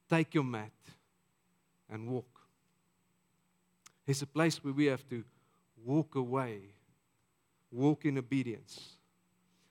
take 0.08 0.32
your 0.32 0.44
mat, 0.44 0.70
and 1.90 2.08
walk. 2.08 2.40
It's 4.06 4.22
a 4.22 4.26
place 4.26 4.62
where 4.62 4.72
we 4.72 4.84
have 4.84 5.06
to 5.08 5.24
walk 5.84 6.14
away, 6.14 6.60
walk 7.72 8.04
in 8.04 8.16
obedience. 8.16 8.90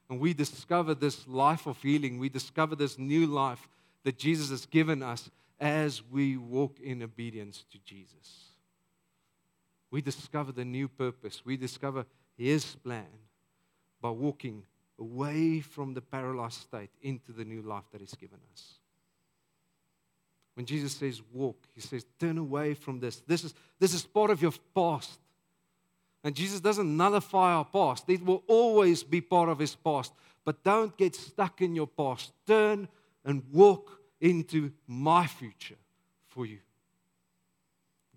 And 0.10 0.20
we 0.20 0.34
discover 0.34 0.94
this 0.94 1.26
life 1.30 1.68
of 1.68 1.82
healing, 1.82 2.20
we 2.20 2.28
discover 2.28 2.76
this 2.76 3.00
new 3.00 3.26
life 3.26 3.70
that 4.04 4.18
Jesus 4.18 4.50
has 4.50 4.66
given 4.66 5.02
us 5.02 5.30
as 5.62 6.04
we 6.04 6.36
walk 6.36 6.78
in 6.84 7.02
obedience 7.02 7.64
to 7.72 7.78
Jesus. 7.86 8.50
We 9.90 10.02
discover 10.02 10.52
the 10.52 10.66
new 10.66 10.90
purpose. 10.90 11.42
We 11.46 11.56
discover 11.56 12.06
his 12.38 12.76
plan 12.76 13.06
by 14.02 14.10
walking 14.10 14.64
away 15.00 15.60
from 15.60 15.94
the 15.94 16.02
paralyzed 16.02 16.62
state 16.62 16.90
into 17.02 17.32
the 17.32 17.44
new 17.44 17.62
life 17.62 17.84
that 17.92 18.02
He's 18.02 18.16
given 18.16 18.40
us. 18.54 18.76
When 20.54 20.66
Jesus 20.66 20.94
says 20.94 21.22
walk, 21.34 21.58
He 21.74 21.82
says 21.82 22.06
turn 22.20 22.38
away 22.38 22.74
from 22.74 23.00
this. 23.00 23.22
This 23.28 23.44
is, 23.44 23.54
this 23.80 23.94
is 23.94 24.04
part 24.04 24.32
of 24.32 24.42
your 24.42 24.54
past. 24.74 25.20
And 26.24 26.36
Jesus 26.36 26.60
doesn't 26.60 26.98
nullify 26.98 27.54
our 27.54 27.66
past, 27.66 28.10
it 28.10 28.24
will 28.26 28.44
always 28.48 29.04
be 29.04 29.22
part 29.22 29.50
of 29.50 29.60
His 29.60 29.76
past. 29.76 30.14
But 30.44 30.64
don't 30.64 30.96
get 30.96 31.16
stuck 31.16 31.62
in 31.62 31.76
your 31.76 31.88
past. 31.88 32.32
Turn 32.46 32.88
and 33.24 33.42
walk 33.52 34.00
into 34.22 34.72
my 34.88 35.26
future 35.26 35.76
for 36.28 36.46
you. 36.46 36.60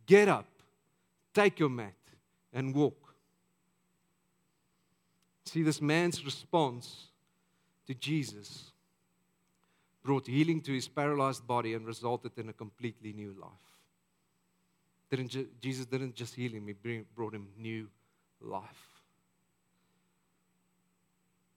Get 0.04 0.28
up, 0.28 0.46
take 1.34 1.58
your 1.58 1.70
mat, 1.70 1.94
and 2.52 2.74
walk. 2.74 3.07
See, 5.48 5.62
this 5.62 5.80
man's 5.80 6.26
response 6.26 7.06
to 7.86 7.94
Jesus 7.94 8.70
brought 10.02 10.26
healing 10.26 10.60
to 10.60 10.72
his 10.74 10.88
paralyzed 10.88 11.46
body 11.46 11.72
and 11.72 11.86
resulted 11.86 12.32
in 12.36 12.50
a 12.50 12.52
completely 12.52 13.14
new 13.14 13.34
life. 13.40 13.50
Didn't 15.08 15.28
ju- 15.28 15.48
Jesus 15.58 15.86
didn't 15.86 16.14
just 16.14 16.34
heal 16.34 16.52
him, 16.52 16.66
he 16.66 17.02
brought 17.16 17.32
him 17.34 17.48
new 17.56 17.88
life. 18.42 19.00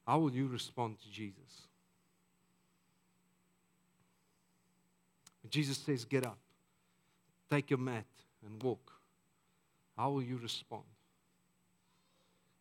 How 0.08 0.20
will 0.20 0.32
you 0.32 0.48
respond 0.48 0.98
to 1.02 1.12
Jesus? 1.12 1.68
When 5.44 5.50
Jesus 5.50 5.78
says, 5.78 6.06
Get 6.06 6.26
up, 6.26 6.40
take 7.50 7.70
your 7.70 7.80
mat, 7.80 8.06
and 8.46 8.64
walk, 8.64 8.94
how 9.98 10.12
will 10.12 10.24
you 10.24 10.38
respond? 10.38 10.84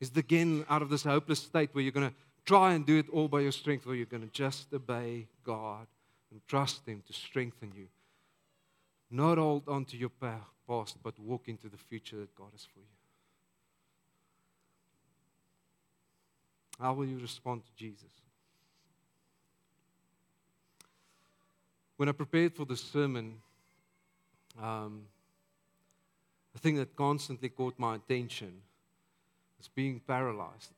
Is 0.00 0.10
again 0.16 0.64
out 0.68 0.82
of 0.82 0.88
this 0.88 1.04
hopeless 1.04 1.40
state 1.40 1.70
where 1.72 1.82
you're 1.82 1.92
going 1.92 2.08
to 2.08 2.14
try 2.46 2.72
and 2.72 2.86
do 2.86 2.98
it 2.98 3.08
all 3.12 3.28
by 3.28 3.40
your 3.40 3.52
strength, 3.52 3.86
or 3.86 3.94
you're 3.94 4.06
going 4.06 4.22
to 4.22 4.32
just 4.32 4.72
obey 4.72 5.26
God 5.44 5.86
and 6.30 6.40
trust 6.48 6.86
Him 6.86 7.02
to 7.06 7.12
strengthen 7.12 7.72
you. 7.76 7.86
Not 9.10 9.38
hold 9.38 9.68
on 9.68 9.84
to 9.86 9.96
your 9.96 10.08
past, 10.08 10.96
but 11.02 11.18
walk 11.18 11.48
into 11.48 11.68
the 11.68 11.76
future 11.76 12.16
that 12.16 12.34
God 12.34 12.48
has 12.52 12.64
for 12.64 12.78
you. 12.78 12.84
How 16.80 16.94
will 16.94 17.04
you 17.04 17.18
respond 17.18 17.62
to 17.64 17.70
Jesus? 17.76 18.08
When 21.98 22.08
I 22.08 22.12
prepared 22.12 22.54
for 22.54 22.64
the 22.64 22.76
sermon, 22.76 23.34
um, 24.60 25.02
the 26.54 26.58
thing 26.58 26.76
that 26.76 26.96
constantly 26.96 27.50
caught 27.50 27.74
my 27.78 27.96
attention 27.96 28.62
being 29.68 30.00
paralyzed. 30.00 30.72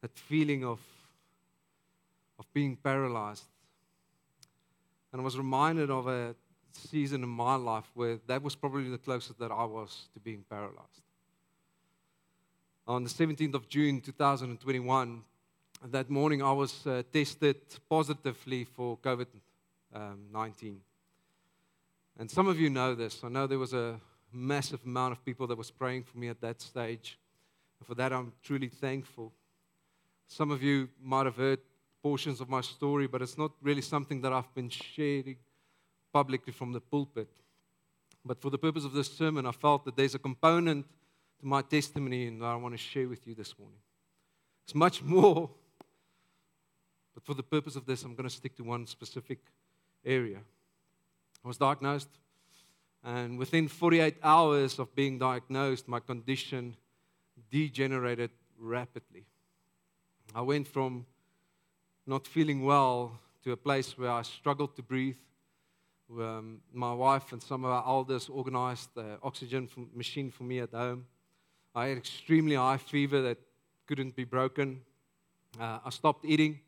That 0.00 0.16
feeling 0.18 0.64
of, 0.64 0.80
of 2.38 2.46
being 2.52 2.76
paralyzed. 2.76 3.44
And 5.12 5.20
I 5.20 5.24
was 5.24 5.38
reminded 5.38 5.90
of 5.90 6.08
a 6.08 6.34
season 6.72 7.22
in 7.22 7.28
my 7.28 7.54
life 7.54 7.88
where 7.94 8.18
that 8.26 8.42
was 8.42 8.54
probably 8.54 8.90
the 8.90 8.98
closest 8.98 9.38
that 9.38 9.52
I 9.52 9.64
was 9.64 10.08
to 10.14 10.20
being 10.20 10.44
paralyzed. 10.48 11.02
On 12.86 13.02
the 13.02 13.10
17th 13.10 13.54
of 13.54 13.68
June 13.68 14.00
2021, 14.00 15.22
that 15.90 16.10
morning 16.10 16.42
I 16.42 16.52
was 16.52 16.86
uh, 16.86 17.02
tested 17.12 17.56
positively 17.88 18.64
for 18.64 18.98
COVID 18.98 19.26
um, 19.94 20.26
19. 20.32 20.80
And 22.18 22.30
some 22.30 22.46
of 22.46 22.58
you 22.60 22.70
know 22.70 22.94
this. 22.94 23.22
I 23.24 23.28
know 23.28 23.46
there 23.46 23.58
was 23.58 23.72
a 23.72 24.00
massive 24.32 24.84
amount 24.84 25.12
of 25.12 25.24
people 25.24 25.46
that 25.46 25.56
was 25.56 25.70
praying 25.70 26.04
for 26.04 26.18
me 26.18 26.28
at 26.28 26.40
that 26.40 26.60
stage. 26.60 27.18
And 27.84 27.88
for 27.88 27.96
that, 27.96 28.14
I'm 28.14 28.32
truly 28.42 28.68
thankful. 28.68 29.30
Some 30.26 30.50
of 30.50 30.62
you 30.62 30.88
might 31.02 31.26
have 31.26 31.36
heard 31.36 31.58
portions 32.02 32.40
of 32.40 32.48
my 32.48 32.62
story, 32.62 33.06
but 33.06 33.20
it's 33.20 33.36
not 33.36 33.50
really 33.60 33.82
something 33.82 34.22
that 34.22 34.32
I've 34.32 34.54
been 34.54 34.70
sharing 34.70 35.36
publicly 36.10 36.50
from 36.50 36.72
the 36.72 36.80
pulpit. 36.80 37.28
But 38.24 38.40
for 38.40 38.48
the 38.48 38.56
purpose 38.56 38.86
of 38.86 38.94
this 38.94 39.14
sermon, 39.14 39.44
I 39.44 39.52
felt 39.52 39.84
that 39.84 39.96
there's 39.96 40.14
a 40.14 40.18
component 40.18 40.86
to 41.40 41.46
my 41.46 41.60
testimony 41.60 42.30
that 42.30 42.46
I 42.46 42.56
want 42.56 42.72
to 42.72 42.78
share 42.78 43.06
with 43.06 43.26
you 43.26 43.34
this 43.34 43.54
morning. 43.58 43.80
It's 44.64 44.74
much 44.74 45.02
more, 45.18 45.50
but 47.12 47.22
for 47.22 47.34
the 47.34 47.42
purpose 47.42 47.76
of 47.76 47.84
this, 47.84 48.02
I'm 48.02 48.14
going 48.14 48.30
to 48.30 48.34
stick 48.34 48.56
to 48.56 48.64
one 48.64 48.86
specific 48.86 49.40
area. 50.06 50.38
I 51.44 51.48
was 51.48 51.58
diagnosed, 51.58 52.08
and 53.04 53.38
within 53.38 53.68
48 53.68 54.16
hours 54.22 54.78
of 54.78 54.94
being 54.94 55.18
diagnosed, 55.18 55.86
my 55.86 56.00
condition 56.00 56.76
degenerated 57.50 58.30
rapidly. 58.58 59.24
I 60.34 60.40
went 60.40 60.68
from 60.68 61.06
not 62.06 62.26
feeling 62.26 62.64
well 62.64 63.18
to 63.44 63.52
a 63.52 63.56
place 63.56 63.96
where 63.96 64.10
I 64.10 64.22
struggled 64.22 64.76
to 64.76 64.82
breathe. 64.82 65.16
Um, 66.10 66.60
my 66.72 66.92
wife 66.92 67.32
and 67.32 67.42
some 67.42 67.64
of 67.64 67.70
our 67.70 67.84
elders 67.86 68.28
organized 68.28 68.90
the 68.94 69.18
oxygen 69.22 69.68
machine 69.94 70.30
for 70.30 70.44
me 70.44 70.60
at 70.60 70.72
home. 70.72 71.06
I 71.74 71.86
had 71.86 71.98
extremely 71.98 72.56
high 72.56 72.76
fever 72.76 73.22
that 73.22 73.38
couldn't 73.86 74.14
be 74.14 74.24
broken. 74.24 74.80
Uh, 75.58 75.78
I 75.84 75.90
stopped 75.90 76.24
eating. 76.24 76.60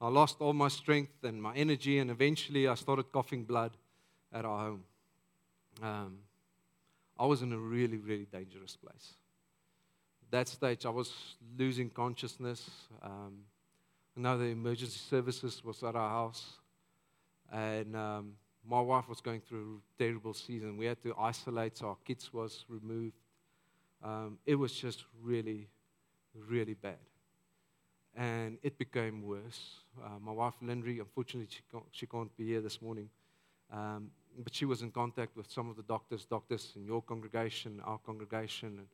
I 0.00 0.08
lost 0.08 0.36
all 0.40 0.52
my 0.52 0.68
strength 0.68 1.24
and 1.24 1.42
my 1.42 1.54
energy, 1.54 1.98
and 1.98 2.10
eventually 2.10 2.68
I 2.68 2.74
started 2.74 3.10
coughing 3.10 3.44
blood 3.44 3.72
at 4.32 4.44
our 4.44 4.58
home. 4.58 4.84
Um, 5.82 6.18
I 7.18 7.26
was 7.26 7.42
in 7.42 7.52
a 7.52 7.58
really, 7.58 7.98
really 7.98 8.26
dangerous 8.30 8.76
place 8.76 9.14
that 10.30 10.48
stage, 10.48 10.84
I 10.84 10.90
was 10.90 11.12
losing 11.56 11.90
consciousness. 11.90 12.70
Um, 13.02 13.38
now 14.16 14.36
the 14.36 14.44
emergency 14.44 14.98
services 14.98 15.62
was 15.64 15.82
at 15.82 15.94
our 15.94 16.10
house, 16.10 16.58
and 17.52 17.96
um, 17.96 18.32
my 18.68 18.80
wife 18.80 19.08
was 19.08 19.20
going 19.20 19.40
through 19.40 19.80
a 19.80 20.02
terrible 20.02 20.34
season. 20.34 20.76
We 20.76 20.86
had 20.86 21.02
to 21.02 21.14
isolate, 21.18 21.78
so 21.78 21.88
our 21.88 21.96
kids 22.04 22.32
was 22.32 22.64
removed. 22.68 23.14
Um, 24.02 24.38
it 24.44 24.56
was 24.56 24.72
just 24.72 25.04
really, 25.22 25.68
really 26.34 26.74
bad, 26.74 26.98
and 28.16 28.58
it 28.62 28.78
became 28.78 29.22
worse. 29.22 29.80
Uh, 30.02 30.18
my 30.20 30.32
wife, 30.32 30.54
Lindry, 30.62 31.00
unfortunately, 31.00 31.48
she 31.50 31.62
can't, 31.70 31.84
she 31.90 32.06
can't 32.06 32.36
be 32.36 32.46
here 32.46 32.60
this 32.60 32.82
morning. 32.82 33.08
Um, 33.72 34.10
but 34.42 34.54
she 34.54 34.64
was 34.64 34.82
in 34.82 34.90
contact 34.90 35.36
with 35.36 35.50
some 35.50 35.68
of 35.68 35.76
the 35.76 35.82
doctors, 35.82 36.24
doctors 36.24 36.72
in 36.76 36.84
your 36.84 37.02
congregation, 37.02 37.80
our 37.84 37.98
congregation, 37.98 38.78
and 38.78 38.86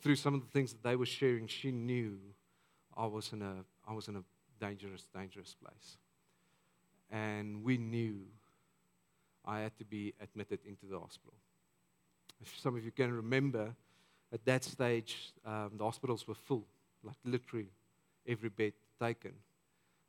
through 0.00 0.16
some 0.16 0.34
of 0.34 0.40
the 0.40 0.46
things 0.48 0.72
that 0.72 0.82
they 0.82 0.96
were 0.96 1.06
sharing, 1.06 1.46
she 1.46 1.70
knew 1.70 2.18
I 2.96 3.06
was 3.06 3.32
in 3.32 3.42
a, 3.42 3.64
I 3.86 3.92
was 3.92 4.08
in 4.08 4.16
a 4.16 4.22
dangerous, 4.60 5.06
dangerous 5.14 5.54
place. 5.54 5.98
And 7.10 7.62
we 7.62 7.78
knew 7.78 8.20
I 9.44 9.60
had 9.60 9.76
to 9.78 9.84
be 9.84 10.14
admitted 10.20 10.60
into 10.66 10.86
the 10.86 10.98
hospital. 10.98 11.34
If 12.40 12.58
some 12.60 12.76
of 12.76 12.84
you 12.84 12.90
can 12.90 13.12
remember, 13.12 13.74
at 14.32 14.44
that 14.44 14.64
stage, 14.64 15.32
um, 15.44 15.72
the 15.76 15.84
hospitals 15.84 16.28
were 16.28 16.34
full, 16.34 16.66
like 17.02 17.16
literally 17.24 17.68
every 18.26 18.50
bed 18.50 18.74
taken. 19.00 19.32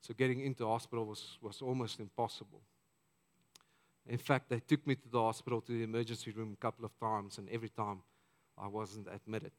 So 0.01 0.13
getting 0.13 0.41
into 0.41 0.65
hospital 0.67 1.05
was, 1.05 1.37
was 1.41 1.61
almost 1.61 1.99
impossible. 1.99 2.61
In 4.07 4.17
fact, 4.17 4.49
they 4.49 4.59
took 4.59 4.85
me 4.85 4.95
to 4.95 5.09
the 5.09 5.21
hospital, 5.21 5.61
to 5.61 5.71
the 5.71 5.83
emergency 5.83 6.31
room 6.31 6.53
a 6.53 6.61
couple 6.61 6.83
of 6.83 6.97
times, 6.99 7.37
and 7.37 7.47
every 7.49 7.69
time 7.69 7.99
I 8.57 8.67
wasn't 8.67 9.07
admitted. 9.13 9.51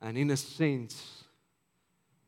And 0.00 0.16
in 0.16 0.30
a 0.30 0.36
sense, 0.36 1.24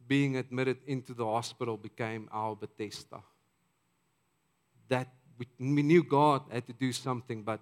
being 0.09 0.37
admitted 0.37 0.79
into 0.87 1.15
the 1.15 1.25
hospital 1.25 1.77
became 1.77 2.29
our 2.33 2.57
Bethesda. 2.57 3.21
That 4.89 5.09
we, 5.39 5.47
we 5.59 5.83
knew 5.83 6.03
God 6.03 6.43
had 6.51 6.67
to 6.67 6.73
do 6.73 6.93
something, 6.93 7.43
but 7.43 7.61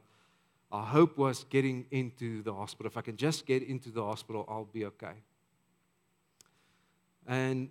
our 0.73 0.85
hope 0.85 1.19
was 1.19 1.45
getting 1.45 1.87
into 1.91 2.43
the 2.43 2.55
hospital. 2.55 2.91
If 2.91 2.97
I 2.97 3.03
can 3.03 3.17
just 3.17 3.47
get 3.47 3.63
into 3.63 3.91
the 3.91 4.03
hospital, 4.03 4.47
I'll 4.49 4.65
be 4.65 4.87
okay. 4.87 5.15
And 7.27 7.69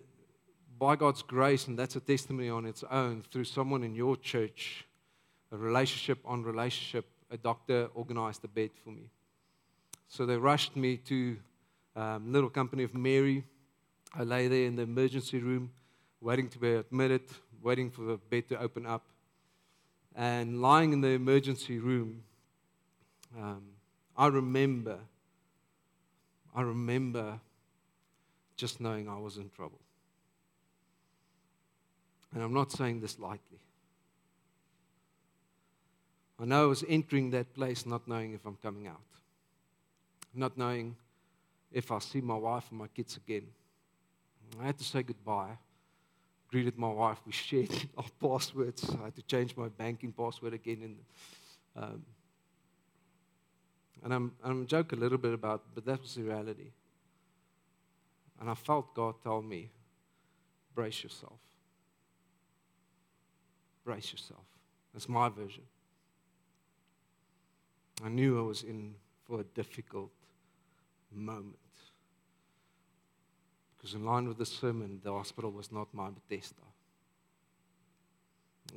by 0.78 0.94
God's 0.94 1.22
grace, 1.22 1.66
and 1.66 1.76
that's 1.76 1.96
a 1.96 2.00
testimony 2.00 2.48
on 2.48 2.64
its 2.64 2.84
own, 2.88 3.24
through 3.32 3.44
someone 3.44 3.82
in 3.82 3.94
your 3.94 4.16
church, 4.16 4.84
a 5.50 5.56
relationship 5.56 6.18
on 6.24 6.44
relationship, 6.44 7.06
a 7.30 7.36
doctor 7.36 7.88
organized 7.94 8.44
a 8.44 8.48
bed 8.48 8.70
for 8.84 8.90
me. 8.90 9.10
So 10.08 10.24
they 10.24 10.36
rushed 10.36 10.76
me 10.76 10.96
to 10.98 11.36
um, 11.98 12.32
little 12.32 12.48
company 12.48 12.84
of 12.84 12.94
Mary. 12.94 13.44
I 14.14 14.22
lay 14.22 14.46
there 14.46 14.66
in 14.66 14.76
the 14.76 14.82
emergency 14.82 15.40
room, 15.40 15.70
waiting 16.20 16.48
to 16.50 16.58
be 16.58 16.74
admitted, 16.74 17.22
waiting 17.60 17.90
for 17.90 18.02
the 18.02 18.16
bed 18.16 18.48
to 18.50 18.60
open 18.60 18.86
up. 18.86 19.04
And 20.14 20.62
lying 20.62 20.92
in 20.92 21.00
the 21.00 21.08
emergency 21.08 21.78
room, 21.78 22.22
um, 23.36 23.62
I 24.16 24.28
remember, 24.28 24.98
I 26.54 26.62
remember 26.62 27.40
just 28.56 28.80
knowing 28.80 29.08
I 29.08 29.18
was 29.18 29.36
in 29.36 29.50
trouble. 29.50 29.80
And 32.32 32.42
I'm 32.42 32.54
not 32.54 32.70
saying 32.70 33.00
this 33.00 33.18
lightly. 33.18 33.58
I 36.40 36.44
know 36.44 36.62
I 36.62 36.66
was 36.66 36.84
entering 36.88 37.30
that 37.30 37.52
place 37.54 37.84
not 37.84 38.06
knowing 38.06 38.34
if 38.34 38.46
I'm 38.46 38.56
coming 38.62 38.86
out, 38.86 39.00
not 40.32 40.56
knowing 40.56 40.94
if 41.72 41.90
I'll 41.92 42.00
see 42.00 42.20
my 42.20 42.36
wife 42.36 42.66
and 42.70 42.78
my 42.78 42.88
kids 42.88 43.16
again. 43.16 43.46
I 44.60 44.66
had 44.66 44.78
to 44.78 44.84
say 44.84 45.02
goodbye. 45.02 45.56
Greeted 46.50 46.78
my 46.78 46.88
wife. 46.88 47.18
We 47.26 47.32
shared 47.32 47.70
our 47.98 48.04
passwords. 48.20 48.88
I 49.00 49.04
had 49.04 49.16
to 49.16 49.22
change 49.22 49.56
my 49.56 49.68
banking 49.68 50.12
password 50.12 50.54
again. 50.54 50.78
And, 50.82 51.84
um, 51.84 52.02
and 54.02 54.14
I'm, 54.14 54.32
I'm 54.42 54.66
joke 54.66 54.92
a 54.92 54.96
little 54.96 55.18
bit 55.18 55.34
about, 55.34 55.62
but 55.74 55.84
that 55.84 56.00
was 56.00 56.14
the 56.14 56.22
reality. 56.22 56.70
And 58.40 58.48
I 58.48 58.54
felt 58.54 58.94
God 58.94 59.16
tell 59.22 59.42
me, 59.42 59.70
brace 60.74 61.02
yourself. 61.02 61.38
Brace 63.84 64.12
yourself. 64.12 64.44
That's 64.94 65.08
my 65.08 65.28
version. 65.28 65.64
I 68.04 68.08
knew 68.08 68.38
I 68.38 68.42
was 68.42 68.62
in 68.62 68.94
for 69.26 69.40
a 69.40 69.44
difficult 69.44 70.10
moment. 71.12 71.56
Because, 73.76 73.94
in 73.94 74.04
line 74.04 74.26
with 74.26 74.38
the 74.38 74.46
sermon, 74.46 75.00
the 75.02 75.12
hospital 75.12 75.50
was 75.50 75.70
not 75.70 75.92
my 75.92 76.10
Bethesda. 76.10 76.62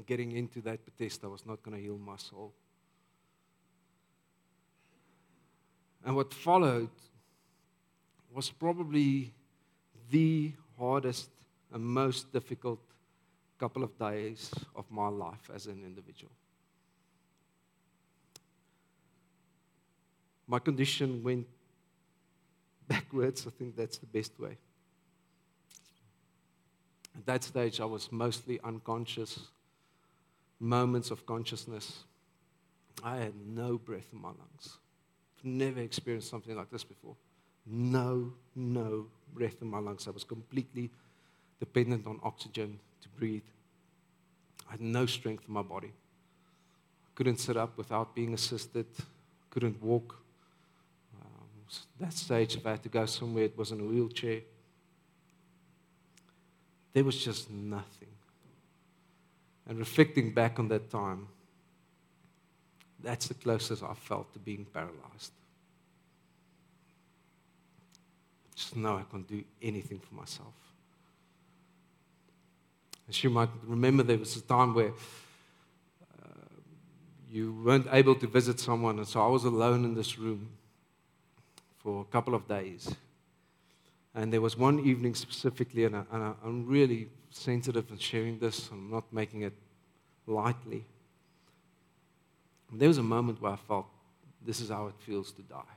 Getting 0.06 0.32
into 0.34 0.62
that 0.62 0.86
Bethesda 0.86 1.30
was 1.30 1.46
not 1.46 1.62
going 1.64 1.76
to 1.76 1.84
heal 1.84 1.98
my 1.98 2.18
soul. 2.18 2.54
And 6.06 6.16
what 6.16 6.34
followed 6.34 6.90
was 8.34 8.50
probably 8.50 9.34
the 10.10 10.54
hardest 10.78 11.30
and 11.74 11.84
most 11.84 12.32
difficult 12.32 12.80
couple 13.60 13.84
of 13.84 13.98
days 14.00 14.52
of 14.76 14.90
my 14.90 15.08
life 15.08 15.52
as 15.54 15.68
an 15.68 15.84
individual. 15.86 16.32
My 20.48 20.58
condition 20.58 21.22
went 21.24 21.46
backwards. 22.92 23.48
I 23.48 23.52
think 23.58 23.76
that's 23.76 23.98
the 23.98 24.06
best 24.06 24.38
way. 24.40 24.58
At 27.16 27.26
that 27.26 27.44
stage, 27.44 27.80
I 27.80 27.86
was 27.86 28.12
mostly 28.12 28.60
unconscious, 28.64 29.40
moments 30.60 31.12
of 31.12 31.26
consciousness. 31.26 32.04
I 33.04 33.18
had 33.18 33.34
no 33.46 33.78
breath 33.78 34.08
in 34.14 34.22
my 34.22 34.30
lungs. 34.30 34.78
I've 35.38 35.46
never 35.46 35.80
experienced 35.80 36.30
something 36.30 36.56
like 36.56 36.70
this 36.70 36.84
before. 36.84 37.16
No, 37.66 38.34
no 38.56 39.08
breath 39.34 39.62
in 39.62 39.68
my 39.68 39.80
lungs. 39.80 40.08
I 40.08 40.12
was 40.12 40.24
completely 40.24 40.90
dependent 41.60 42.08
on 42.08 42.20
oxygen 42.24 42.80
to 43.02 43.10
breathe. 43.10 43.50
I 44.68 44.72
had 44.72 44.82
no 44.82 45.06
strength 45.06 45.44
in 45.48 45.54
my 45.54 45.62
body. 45.62 45.92
I 47.06 47.10
couldn't 47.16 47.40
sit 47.40 47.58
up 47.58 47.78
without 47.78 48.16
being 48.16 48.34
assisted, 48.34 48.88
couldn't 49.50 49.82
walk. 49.82 50.18
That 52.00 52.14
stage, 52.14 52.56
if 52.56 52.66
I 52.66 52.72
had 52.72 52.84
to 52.84 52.90
go 52.90 53.06
somewhere, 53.06 53.46
it 53.46 53.58
was 53.58 53.72
in 53.72 53.80
a 53.80 53.84
wheelchair. 53.84 54.42
There 56.94 57.04
was 57.04 57.24
just 57.24 57.50
nothing. 57.50 58.10
And 59.68 59.80
reflecting 59.80 60.34
back 60.34 60.60
on 60.60 60.68
that 60.70 60.90
time, 60.90 61.28
that's 63.02 63.28
the 63.28 63.34
closest 63.34 63.84
I 63.84 63.94
felt 63.94 64.34
to 64.34 64.40
being 64.40 64.66
paralyzed. 64.66 65.32
Just 68.56 68.76
know 68.76 68.98
I 68.98 69.04
can't 69.10 69.28
do 69.28 69.44
anything 69.62 70.00
for 70.00 70.14
myself. 70.16 70.54
As 73.08 73.24
you 73.24 73.30
might 73.30 73.50
remember, 73.66 74.04
there 74.04 74.18
was 74.18 74.36
a 74.36 74.42
time 74.42 74.74
where 74.74 74.92
uh, 76.20 76.56
you 77.30 77.54
weren't 77.64 77.88
able 77.92 78.16
to 78.16 78.28
visit 78.28 78.60
someone, 78.60 79.00
and 79.00 79.08
so 79.08 79.24
I 79.24 79.28
was 79.28 79.46
alone 79.46 79.84
in 79.86 79.96
this 79.96 80.20
room 80.20 80.50
for 81.84 82.02
a 82.02 82.06
couple 82.06 82.36
of 82.36 82.48
days. 82.48 82.96
And 84.14 84.32
there 84.32 84.42
was 84.42 84.58
one 84.58 84.80
evening 84.80 85.16
specifically, 85.16 85.86
and, 85.86 85.96
I, 85.96 86.34
am 86.46 86.66
really 86.68 87.08
sensitive 87.30 87.90
in 87.90 87.98
sharing 87.98 88.40
this, 88.40 88.70
I'm 88.72 88.90
not 88.92 89.06
making 89.12 89.44
it 89.44 89.54
lightly. 90.28 90.86
There 92.74 92.88
was 92.88 92.98
a 92.98 93.04
moment 93.04 93.42
where 93.42 93.54
I 93.54 93.56
felt 93.56 93.88
this 94.46 94.60
is 94.60 94.70
how 94.70 94.88
it 94.88 94.96
feels 95.00 95.32
to 95.34 95.42
die. 95.42 95.76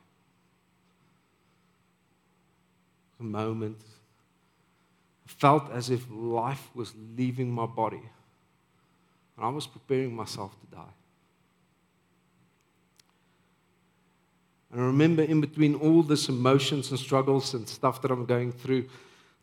A 3.21 3.23
moment. 3.23 3.79
I 5.27 5.31
felt 5.31 5.71
as 5.73 5.91
if 5.91 6.05
life 6.11 6.69
was 6.75 6.93
leaving 7.17 7.51
my 7.51 7.67
body. 7.67 8.03
And 9.37 9.47
I 9.47 9.49
was 9.49 9.67
preparing 9.67 10.15
myself 10.15 10.53
to 10.61 10.77
die. 10.77 10.95
And 14.75 14.83
I 14.83 14.87
remember 14.87 15.23
in 15.23 15.41
between 15.41 15.77
all 15.77 16.03
this 16.03 16.29
emotions 16.29 16.91
and 16.91 16.99
struggles 16.99 17.55
and 17.55 17.69
stuff 17.69 18.03
that 18.03 18.11
I'm 18.11 18.27
going 18.27 18.51
through, 18.51 18.89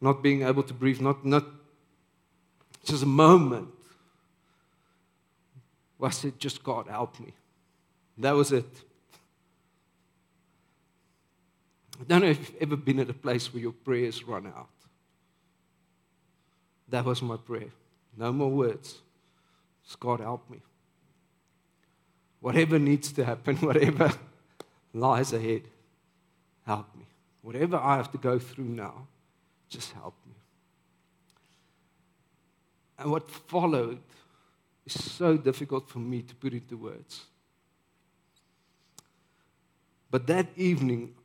not 0.02 0.22
being 0.22 0.42
able 0.42 0.62
to 0.62 0.74
breathe, 0.74 1.00
not, 1.00 1.26
not 1.26 1.46
just 2.84 3.04
a 3.04 3.06
moment 3.06 3.70
where 5.98 6.10
I 6.10 6.12
said, 6.12 6.38
just 6.38 6.62
God, 6.62 6.88
help 6.88 7.18
me. 7.18 7.32
That 8.18 8.34
was 8.34 8.52
it. 8.52 8.66
I 11.98 12.04
don't 12.04 12.24
know 12.24 12.28
if 12.28 12.50
you've 12.50 12.62
ever 12.64 12.76
been 12.76 13.00
at 13.00 13.10
a 13.10 13.14
place 13.14 13.54
where 13.54 13.62
your 13.62 13.72
prayers 13.72 14.28
run 14.28 14.48
out. 14.48 14.68
That 16.90 17.06
was 17.06 17.22
my 17.22 17.38
prayer. 17.38 17.70
No 18.18 18.34
more 18.34 18.52
words. 18.52 18.98
Just 19.86 19.98
God, 19.98 20.20
help 20.20 20.50
me. 20.50 20.58
Whatever 22.42 22.78
needs 22.78 23.14
to 23.14 23.24
happen, 23.24 23.56
whatever 23.62 24.12
lies 24.94 25.34
ahead. 25.34 25.64
Help 26.66 26.94
me. 26.96 27.06
Whatever 27.42 27.78
I 27.78 27.98
have 27.98 28.12
to 28.12 28.18
go 28.18 28.38
through 28.38 28.66
now, 28.66 29.08
just 29.70 29.92
help 29.94 30.14
me. 30.28 30.34
And 33.00 33.12
what 33.12 33.30
followed 33.30 34.00
is 34.86 35.04
so 35.04 35.38
difficult 35.38 35.89
for 35.89 36.00
me 36.00 36.22
to 36.22 36.36
put 36.36 36.54
into 36.54 36.78
words. 36.78 37.22
But 40.12 40.28
that 40.28 40.48
evening, 40.56 41.16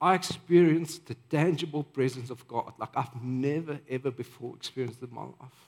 I 0.00 0.14
experienced 0.14 1.06
the 1.06 1.14
tangible 1.30 1.84
presence 1.84 2.28
of 2.28 2.46
God 2.46 2.72
like 2.78 2.94
I've 2.94 3.22
never, 3.22 3.78
ever 3.88 4.10
before 4.10 4.54
experienced 4.56 5.00
in 5.02 5.14
my 5.14 5.22
life. 5.22 5.65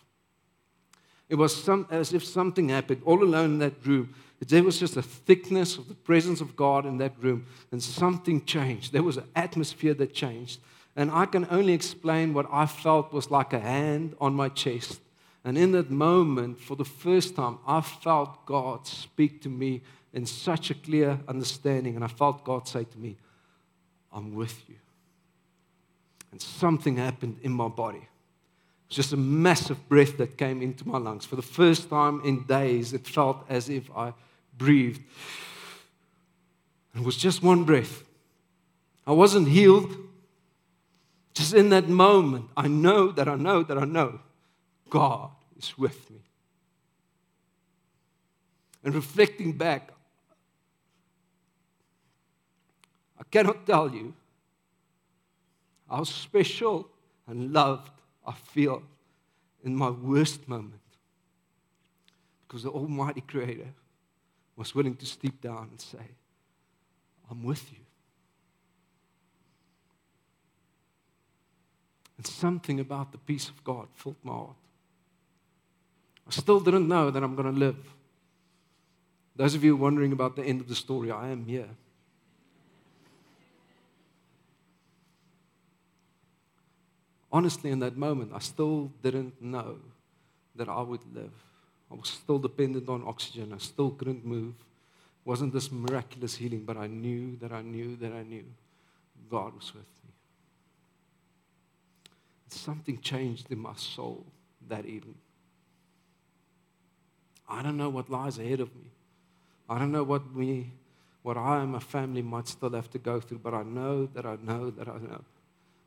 It 1.29 1.35
was 1.35 1.55
some, 1.55 1.87
as 1.91 2.13
if 2.13 2.25
something 2.25 2.71
happened 2.71 3.03
all 3.05 3.23
alone 3.23 3.53
in 3.53 3.59
that 3.59 3.87
room. 3.87 4.15
There 4.41 4.63
was 4.63 4.79
just 4.79 4.97
a 4.97 5.03
thickness 5.03 5.77
of 5.77 5.89
the 5.89 5.95
presence 5.95 6.41
of 6.41 6.57
God 6.57 6.87
in 6.87 6.99
that 6.99 7.13
room, 7.21 7.47
and 7.73 7.83
something 7.83 8.45
changed. 8.45 8.93
There 8.93 9.03
was 9.03 9.17
an 9.17 9.29
atmosphere 9.35 9.95
that 9.95 10.15
changed. 10.15 10.61
And 10.97 11.11
I 11.11 11.27
can 11.27 11.47
only 11.51 11.75
explain 11.75 12.35
what 12.35 12.47
I 12.51 12.67
felt 12.67 13.13
was 13.13 13.31
like 13.31 13.53
a 13.53 13.61
hand 13.61 14.17
on 14.21 14.35
my 14.35 14.49
chest. 14.49 15.01
And 15.45 15.57
in 15.57 15.73
that 15.73 15.91
moment, 15.91 16.61
for 16.61 16.77
the 16.77 16.85
first 16.85 17.37
time, 17.37 17.59
I 17.67 17.81
felt 17.81 18.45
God 18.47 18.87
speak 18.87 19.41
to 19.43 19.49
me 19.49 19.83
in 20.13 20.27
such 20.27 20.71
a 20.71 20.75
clear 20.75 21.21
understanding. 21.29 21.95
And 21.95 22.05
I 22.05 22.09
felt 22.09 22.45
God 22.45 22.67
say 22.67 22.85
to 22.85 22.99
me, 22.99 23.17
I'm 24.13 24.35
with 24.35 24.69
you. 24.69 24.75
And 26.33 26.41
something 26.41 26.97
happened 26.97 27.39
in 27.43 27.53
my 27.53 27.69
body. 27.69 28.09
Was 28.89 28.97
just 28.97 29.13
a 29.13 29.17
massive 29.17 29.89
breath 29.89 30.17
that 30.17 30.39
came 30.39 30.63
into 30.63 30.89
my 30.89 30.99
lungs. 30.99 31.25
For 31.25 31.37
the 31.37 31.43
first 31.43 31.91
time 31.91 32.23
in 32.25 32.45
days, 32.45 32.93
it 32.93 33.07
felt 33.07 33.45
as 33.49 33.69
if 33.69 33.91
I 33.95 34.15
breathed. 34.57 35.03
It 36.95 37.03
was 37.03 37.17
just 37.17 37.43
one 37.43 37.65
breath. 37.65 38.03
I 39.07 39.13
wasn't 39.13 39.49
healed. 39.49 39.95
Just 41.35 41.55
in 41.55 41.69
that 41.69 41.89
moment, 41.89 42.47
I 42.57 42.67
know 42.67 43.13
that 43.13 43.29
I 43.29 43.37
know 43.37 43.63
that 43.63 43.79
I 43.79 43.85
know 43.85 44.21
God 44.91 45.31
is 45.57 45.77
with 45.79 46.11
me. 46.11 46.21
And 48.83 48.95
reflecting 48.95 49.53
back, 49.53 49.93
I 53.21 53.25
cannot 53.31 53.67
tell 53.67 53.93
you 53.95 54.15
how 55.91 56.05
special 56.05 56.89
and 57.27 57.53
loved 57.53 57.93
I 58.29 58.33
feel 58.33 58.83
in 59.65 59.75
my 59.75 59.89
worst 59.89 60.47
moment. 60.47 60.83
Because 62.47 62.63
the 62.63 62.71
Almighty 62.71 63.23
Creator 63.23 63.69
was 64.55 64.75
willing 64.75 64.97
to 64.97 65.07
steep 65.07 65.41
down 65.41 65.69
and 65.71 65.81
say, 65.81 65.99
I'm 67.31 67.43
with 67.43 67.71
you. 67.73 67.79
And 72.19 72.27
something 72.27 72.81
about 72.81 73.13
the 73.13 73.19
peace 73.19 73.49
of 73.49 73.65
God 73.65 73.87
filled 73.95 74.17
my 74.23 74.33
heart. 74.33 74.57
I 76.27 76.31
still 76.31 76.61
didn't 76.61 76.89
know 76.89 77.11
that 77.11 77.23
I'm 77.23 77.35
going 77.35 77.53
to 77.53 77.59
live. 77.59 77.77
Those 79.37 79.55
of 79.55 79.65
you 79.65 79.77
wondering 79.77 80.13
about 80.13 80.37
the 80.37 80.43
end 80.43 80.61
of 80.61 80.69
the 80.69 80.75
story, 80.75 81.11
I 81.11 81.29
am 81.29 81.47
here. 81.47 81.69
Honestly, 87.31 87.71
in 87.71 87.81
that 87.81 87.97
moment, 87.97 88.33
I 88.35 88.39
still 88.39 88.91
didn't 89.03 89.41
know 89.41 89.79
that 90.57 90.69
I 90.69 90.81
would 90.81 91.03
live. 91.15 91.33
I 91.91 91.95
was 91.95 92.09
still 92.09 92.39
dependent 92.39 92.89
on 92.89 93.03
oxygen. 93.07 93.53
I 93.53 93.59
still 93.59 93.91
couldn't 93.91 94.25
move. 94.25 94.55
It 94.55 95.29
wasn't 95.29 95.53
this 95.53 95.71
miraculous 95.71 96.37
healing, 96.37 96.65
but 96.65 96.77
I 96.77 96.87
knew 96.87 97.37
that 97.41 97.53
I 97.53 97.63
knew 97.63 97.97
that 97.97 98.13
I 98.13 98.23
knew 98.23 98.45
God 99.31 99.55
was 99.55 99.75
with 99.75 99.83
me. 99.83 100.13
Something 102.49 102.99
changed 103.01 103.53
in 103.53 103.59
my 103.59 103.75
soul 103.75 104.25
that 104.69 104.87
evening. 104.87 105.19
I 107.49 107.63
don't 107.63 107.77
know 107.77 107.91
what 107.91 108.11
lies 108.11 108.39
ahead 108.39 108.61
of 108.61 108.75
me. 108.75 108.91
I 109.69 109.79
don't 109.79 109.93
know 109.93 110.03
what 110.03 110.33
we, 110.35 110.71
what 111.23 111.37
I 111.37 111.61
and 111.61 111.73
my 111.73 111.79
family 111.79 112.23
might 112.23 112.49
still 112.49 112.71
have 112.71 112.91
to 112.91 112.99
go 112.99 113.21
through, 113.21 113.39
but 113.39 113.53
I 113.53 113.63
know 113.63 114.07
that 114.15 114.25
I 114.25 114.37
know 114.43 114.71
that 114.71 114.89
I 114.89 114.99
know 114.99 115.25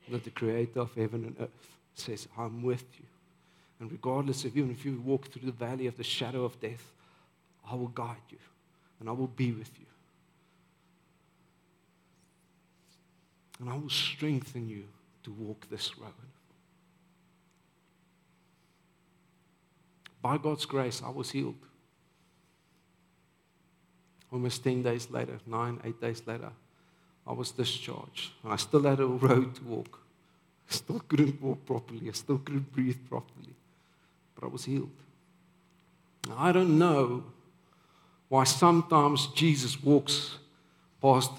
that 0.10 0.24
the 0.24 0.30
creator 0.30 0.82
of 0.82 0.94
heaven 0.96 1.26
and 1.26 1.36
earth 1.40 1.78
says, 1.96 2.28
I'm 2.38 2.64
with 2.64 2.84
you. 2.98 3.06
And 3.80 3.92
regardless 3.92 4.46
of 4.46 4.56
even 4.56 4.72
if 4.72 4.86
you 4.86 5.02
walk 5.04 5.28
through 5.28 5.46
the 5.46 5.52
valley 5.52 5.88
of 5.88 5.98
the 5.98 6.04
shadow 6.04 6.44
of 6.44 6.60
death, 6.60 6.94
I 7.70 7.76
will 7.76 7.88
guide 7.88 8.18
you 8.30 8.38
and 9.00 9.10
I 9.10 9.12
will 9.12 9.28
be 9.28 9.52
with 9.52 9.72
you. 9.80 9.86
And 13.60 13.70
I 13.70 13.76
will 13.76 13.90
strengthen 13.90 14.70
you 14.70 14.84
to 15.24 15.32
walk 15.32 15.68
this 15.70 15.98
road. 15.98 16.12
By 20.22 20.38
God's 20.38 20.66
grace, 20.66 21.02
I 21.04 21.10
was 21.10 21.32
healed. 21.32 21.56
Almost 24.32 24.64
10 24.64 24.84
days 24.84 25.10
later, 25.10 25.40
nine, 25.46 25.80
eight 25.84 26.00
days 26.00 26.22
later, 26.26 26.52
I 27.26 27.34
was 27.34 27.52
discharged. 27.52 28.32
And 28.44 28.54
I 28.54 28.56
still 28.56 28.84
had 28.84 29.00
a 29.00 29.06
road 29.06 29.56
to 29.56 29.64
walk. 29.64 30.00
I 30.70 30.74
still 30.74 31.00
couldn't 31.08 31.42
walk 31.42 31.66
properly. 31.66 32.10
I 32.10 32.14
still 32.14 32.38
couldn't 32.38 32.72
breathe 32.72 32.98
properly. 33.10 33.56
But 34.36 34.46
I 34.46 34.48
was 34.48 34.66
healed. 34.66 34.90
Now, 36.28 36.36
I 36.38 36.52
don't 36.52 36.78
know 36.78 37.24
why 38.30 38.46
sometimes 38.46 39.28
Jesus 39.28 39.82
walks 39.82 40.38
past 41.02 41.32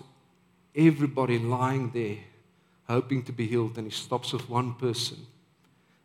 everybody 0.75 1.39
lying 1.39 1.91
there 1.91 2.19
hoping 2.89 3.23
to 3.23 3.33
be 3.33 3.47
healed 3.47 3.77
and 3.79 3.87
he 3.87 3.93
stops 3.93 4.33
with 4.33 4.49
one 4.51 4.75
person 4.75 5.19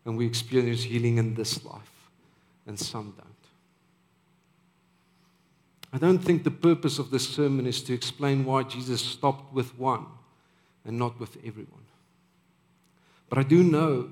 and 0.05 0.17
we 0.17 0.25
experience 0.25 0.84
healing 0.84 1.17
in 1.17 1.34
this 1.34 1.65
life 1.65 2.09
and 2.65 2.80
some 2.80 3.13
don't. 3.17 3.36
I 5.98 6.00
don't 6.00 6.20
think 6.20 6.43
the 6.43 6.52
purpose 6.52 7.00
of 7.00 7.10
this 7.10 7.28
sermon 7.28 7.66
is 7.66 7.82
to 7.82 7.93
explain 7.93 8.45
why 8.45 8.62
Jesus 8.62 9.02
stopped 9.02 9.52
with 9.52 9.76
one 9.80 10.06
and 10.86 11.00
not 11.00 11.20
with 11.20 11.38
everyone. 11.38 11.86
But 13.30 13.39
I 13.39 13.41
do 13.41 13.64
know 13.64 14.12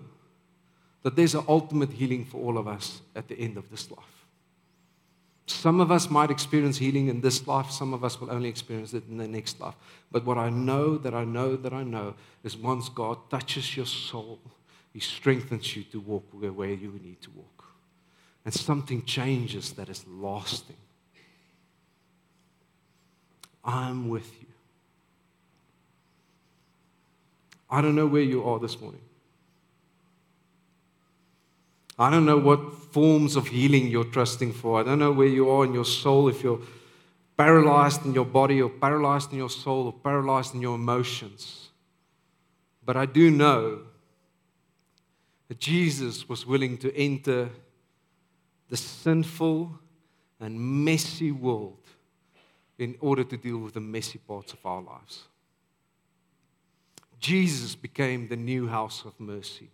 that 1.04 1.16
there's 1.16 1.36
an 1.36 1.46
ultimate 1.48 1.92
healing 1.92 2.26
for 2.26 2.42
all 2.42 2.58
of 2.58 2.68
us 2.68 3.02
at 3.16 3.28
the 3.28 3.38
end 3.38 3.56
of 3.56 3.70
this 3.70 3.92
life. 3.92 4.26
Some 5.46 5.80
of 5.80 5.92
us 5.92 6.10
might 6.10 6.32
experience 6.32 6.80
healing 6.80 7.08
in 7.08 7.22
this 7.22 7.46
life, 7.46 7.70
some 7.70 7.94
of 7.94 8.04
us 8.04 8.20
will 8.20 8.32
only 8.32 8.50
experience 8.50 8.96
it 8.96 9.04
in 9.08 9.20
the 9.20 9.28
next 9.28 9.60
life. 9.60 9.76
But 10.12 10.26
what 10.26 10.40
I 10.40 10.50
know 10.50 10.98
that 10.98 11.14
I 11.14 11.24
know 11.24 11.56
that 11.56 11.72
I 11.72 11.84
know 11.84 12.16
is 12.44 12.58
once 12.58 12.90
God 12.90 13.30
touches 13.30 13.78
your 13.78 13.86
soul, 13.86 14.40
He 14.92 15.00
strengthens 15.00 15.76
you 15.76 15.84
to 15.84 16.00
walk 16.00 16.26
where 16.32 16.72
you 16.72 17.00
need 17.04 17.22
to 17.22 17.30
walk 17.30 17.66
and 18.44 18.52
something 18.52 19.04
changes 19.04 19.74
that 19.74 19.88
is 19.88 20.04
lasting. 20.08 20.78
I'm 23.66 24.07
with 24.09 24.32
you. 24.39 24.47
I 27.70 27.82
don't 27.82 27.95
know 27.95 28.05
where 28.05 28.22
you 28.22 28.43
are 28.43 28.59
this 28.59 28.80
morning. 28.80 29.01
I 31.97 32.09
don't 32.11 32.26
know 32.26 32.38
what 32.38 32.74
forms 32.93 33.36
of 33.36 33.47
healing 33.47 33.88
you're 33.88 34.03
trusting 34.03 34.53
for. 34.53 34.80
I 34.80 34.84
don't 34.84 34.99
know 34.99 35.11
where 35.11 35.28
you 35.28 35.49
are 35.49 35.66
in 35.66 35.74
your 35.74 35.86
soul, 35.86 36.28
if 36.28 36.43
you're 36.43 36.61
paralyzed 37.38 38.05
in 38.05 38.13
your 38.13 38.26
body, 38.26 38.61
or 38.61 38.70
paralyzed 38.70 39.32
in 39.32 39.38
your 39.38 39.49
soul, 39.49 39.88
or 39.88 39.93
paralyzed 39.93 40.53
in 40.53 40.61
your 40.61 40.76
emotions. 40.76 41.70
But 42.86 42.97
I 42.97 43.05
do 43.05 43.32
know 43.32 43.80
that 45.47 45.59
Jesus 45.59 46.30
was 46.30 46.45
willing 46.45 46.78
to 46.80 46.95
enter 46.95 47.49
the 48.70 48.78
sinful 48.78 49.80
and 50.39 50.59
messy 50.59 51.32
world 51.32 51.85
in 52.78 52.95
order 52.99 53.23
to 53.23 53.38
deal 53.38 53.57
with 53.57 53.73
the 53.73 53.80
messy 53.80 54.19
parts 54.19 54.53
of 54.53 54.65
our 54.65 54.82
lives. 54.82 55.23
Jesus 57.19 57.76
became 57.76 58.28
the 58.28 58.36
new 58.36 58.67
house 58.67 59.03
of 59.05 59.19
mercy. 59.19 59.69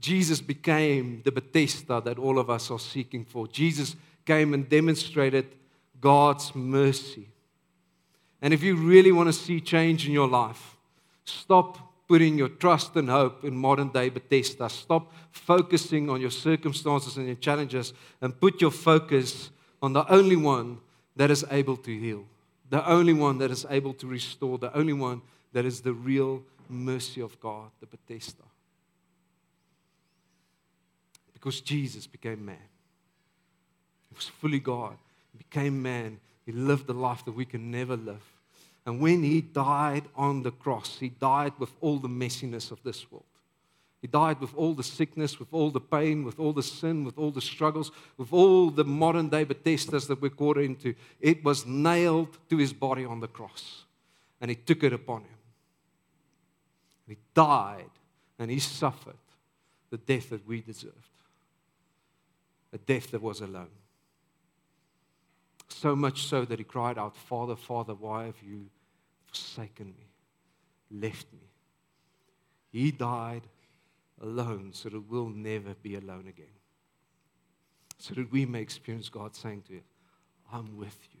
Jesus 0.00 0.40
became 0.40 1.22
the 1.24 1.30
Bethesda 1.30 2.00
that 2.00 2.18
all 2.18 2.38
of 2.38 2.50
us 2.50 2.70
are 2.70 2.78
seeking 2.78 3.24
for. 3.24 3.46
Jesus 3.46 3.94
came 4.24 4.52
and 4.52 4.68
demonstrated 4.68 5.46
God's 6.00 6.54
mercy. 6.54 7.28
And 8.40 8.52
if 8.52 8.62
you 8.62 8.74
really 8.74 9.12
want 9.12 9.28
to 9.28 9.32
see 9.32 9.60
change 9.60 10.06
in 10.06 10.12
your 10.12 10.26
life, 10.26 10.76
stop 11.24 11.78
putting 12.08 12.36
your 12.36 12.48
trust 12.48 12.96
and 12.96 13.08
hope 13.08 13.44
in 13.44 13.56
modern 13.56 13.90
day 13.90 14.08
Bethesda. 14.08 14.68
Stop 14.68 15.12
focusing 15.30 16.10
on 16.10 16.20
your 16.20 16.30
circumstances 16.30 17.16
and 17.16 17.26
your 17.26 17.36
challenges 17.36 17.92
and 18.20 18.38
put 18.38 18.60
your 18.60 18.72
focus 18.72 19.50
on 19.80 19.92
the 19.92 20.06
only 20.12 20.36
one 20.36 20.78
that 21.16 21.30
is 21.30 21.44
able 21.50 21.76
to 21.76 21.98
heal, 21.98 22.24
the 22.70 22.86
only 22.88 23.12
one 23.12 23.38
that 23.38 23.50
is 23.50 23.66
able 23.68 23.92
to 23.94 24.06
restore, 24.06 24.58
the 24.58 24.74
only 24.76 24.92
one 24.92 25.20
that 25.52 25.64
is 25.64 25.80
the 25.80 25.92
real 25.92 26.42
mercy 26.68 27.20
of 27.20 27.38
God, 27.40 27.70
the 27.80 27.86
Bethesda. 27.86 28.44
Because 31.32 31.60
Jesus 31.60 32.06
became 32.06 32.44
man. 32.44 32.56
He 34.08 34.14
was 34.16 34.26
fully 34.26 34.60
God. 34.60 34.96
He 35.32 35.38
became 35.38 35.82
man. 35.82 36.18
He 36.46 36.52
lived 36.52 36.86
the 36.86 36.94
life 36.94 37.24
that 37.24 37.32
we 37.32 37.44
can 37.44 37.70
never 37.70 37.96
live. 37.96 38.22
And 38.84 39.00
when 39.00 39.22
he 39.22 39.40
died 39.40 40.04
on 40.16 40.42
the 40.42 40.50
cross, 40.50 40.98
he 40.98 41.08
died 41.08 41.52
with 41.58 41.70
all 41.80 41.98
the 41.98 42.08
messiness 42.08 42.70
of 42.70 42.82
this 42.82 43.10
world. 43.10 43.24
He 44.02 44.08
died 44.08 44.40
with 44.40 44.52
all 44.56 44.74
the 44.74 44.82
sickness, 44.82 45.38
with 45.38 45.48
all 45.52 45.70
the 45.70 45.80
pain, 45.80 46.24
with 46.24 46.40
all 46.40 46.52
the 46.52 46.62
sin, 46.62 47.04
with 47.04 47.16
all 47.16 47.30
the 47.30 47.40
struggles, 47.40 47.92
with 48.18 48.32
all 48.32 48.68
the 48.70 48.84
modern 48.84 49.28
day 49.28 49.44
Bethesdas 49.44 50.08
that 50.08 50.20
we're 50.20 50.28
caught 50.28 50.58
into. 50.58 50.94
It 51.20 51.44
was 51.44 51.64
nailed 51.64 52.36
to 52.50 52.56
his 52.58 52.72
body 52.72 53.04
on 53.04 53.20
the 53.20 53.28
cross. 53.28 53.84
And 54.40 54.50
he 54.50 54.56
took 54.56 54.82
it 54.82 54.92
upon 54.92 55.20
him. 55.20 55.38
He 57.06 57.16
died 57.32 57.90
and 58.40 58.50
he 58.50 58.58
suffered 58.58 59.14
the 59.90 59.98
death 59.98 60.30
that 60.30 60.46
we 60.48 60.62
deserved. 60.62 60.96
a 62.72 62.78
death 62.78 63.10
that 63.10 63.22
was 63.22 63.40
alone. 63.40 63.68
So 65.68 65.94
much 65.94 66.26
so 66.26 66.44
that 66.44 66.58
he 66.58 66.64
cried 66.64 66.98
out, 66.98 67.16
Father, 67.16 67.56
Father, 67.56 67.94
why 67.94 68.24
have 68.24 68.42
you 68.42 68.66
forsaken 69.26 69.86
me, 69.86 71.00
left 71.00 71.26
me? 71.32 71.48
He 72.70 72.90
died 72.90 73.42
alone 74.22 74.70
so 74.72 74.88
that 74.88 75.10
we'll 75.10 75.28
never 75.28 75.74
be 75.74 75.96
alone 75.96 76.26
again. 76.28 76.46
So 77.98 78.14
that 78.14 78.32
we 78.32 78.46
may 78.46 78.60
experience 78.60 79.08
God 79.08 79.36
saying 79.36 79.62
to 79.68 79.76
us, 79.76 79.82
I'm 80.52 80.76
with 80.76 80.96
you. 81.12 81.20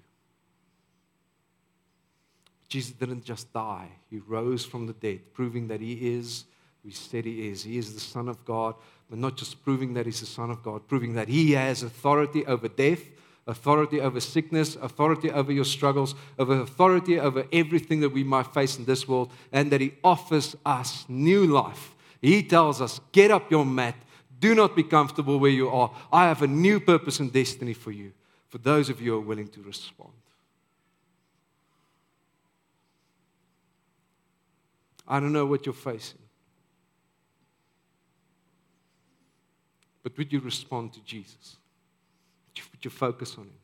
Jesus 2.68 2.92
didn't 2.92 3.24
just 3.24 3.52
die, 3.52 3.88
he 4.08 4.18
rose 4.18 4.64
from 4.64 4.86
the 4.86 4.94
dead, 4.94 5.34
proving 5.34 5.68
that 5.68 5.80
he 5.80 6.14
is 6.14 6.44
who 6.82 6.88
he 6.88 6.94
said 6.94 7.24
he 7.24 7.48
is. 7.48 7.62
He 7.62 7.76
is 7.76 7.92
the 7.92 8.00
Son 8.00 8.28
of 8.28 8.44
God, 8.44 8.74
but 9.10 9.18
not 9.18 9.36
just 9.36 9.62
proving 9.62 9.94
that 9.94 10.06
he's 10.06 10.20
the 10.20 10.26
Son 10.26 10.50
of 10.50 10.62
God, 10.62 10.88
proving 10.88 11.14
that 11.14 11.28
he 11.28 11.52
has 11.52 11.82
authority 11.82 12.46
over 12.46 12.68
death, 12.68 13.02
authority 13.46 14.00
over 14.00 14.20
sickness, 14.20 14.76
authority 14.76 15.30
over 15.30 15.52
your 15.52 15.64
struggles, 15.64 16.14
over 16.38 16.60
authority 16.60 17.20
over 17.20 17.44
everything 17.52 18.00
that 18.00 18.08
we 18.08 18.24
might 18.24 18.46
face 18.54 18.78
in 18.78 18.84
this 18.84 19.06
world, 19.06 19.30
and 19.52 19.70
that 19.70 19.80
he 19.80 19.92
offers 20.02 20.56
us 20.64 21.04
new 21.08 21.46
life. 21.46 21.94
He 22.22 22.42
tells 22.44 22.80
us, 22.80 23.00
Get 23.10 23.30
up 23.30 23.50
your 23.50 23.66
mat. 23.66 23.96
Do 24.40 24.54
not 24.54 24.74
be 24.74 24.82
comfortable 24.82 25.38
where 25.38 25.50
you 25.50 25.68
are. 25.68 25.92
I 26.12 26.24
have 26.24 26.42
a 26.42 26.46
new 26.46 26.80
purpose 26.80 27.20
and 27.20 27.32
destiny 27.32 27.74
for 27.74 27.90
you, 27.90 28.12
for 28.48 28.58
those 28.58 28.88
of 28.88 29.00
you 29.00 29.12
who 29.12 29.18
are 29.18 29.20
willing 29.20 29.48
to 29.48 29.62
respond. 29.62 30.12
I 35.06 35.20
don't 35.20 35.32
know 35.32 35.46
what 35.46 35.66
you're 35.66 35.74
facing. 35.74 36.18
But 40.02 40.16
would 40.16 40.32
you 40.32 40.40
respond 40.40 40.92
to 40.94 41.00
Jesus? 41.04 41.56
Would 42.72 42.84
you 42.84 42.90
focus 42.90 43.36
on 43.38 43.44
Him? 43.44 43.60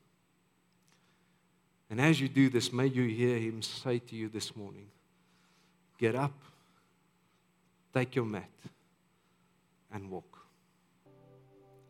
And 1.90 2.00
as 2.00 2.20
you 2.20 2.28
do 2.28 2.48
this, 2.50 2.72
may 2.72 2.86
you 2.86 3.04
hear 3.04 3.38
Him 3.38 3.62
say 3.62 3.98
to 3.98 4.16
you 4.16 4.28
this 4.28 4.54
morning 4.54 4.86
get 5.98 6.14
up, 6.14 6.32
take 7.94 8.14
your 8.14 8.24
mat, 8.24 8.50
and 9.92 10.10
walk. 10.10 10.38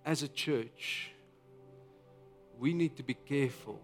As 0.05 0.23
a 0.23 0.29
church, 0.29 1.11
we 2.59 2.73
need 2.73 2.97
to 2.97 3.03
be 3.03 3.15
careful 3.15 3.81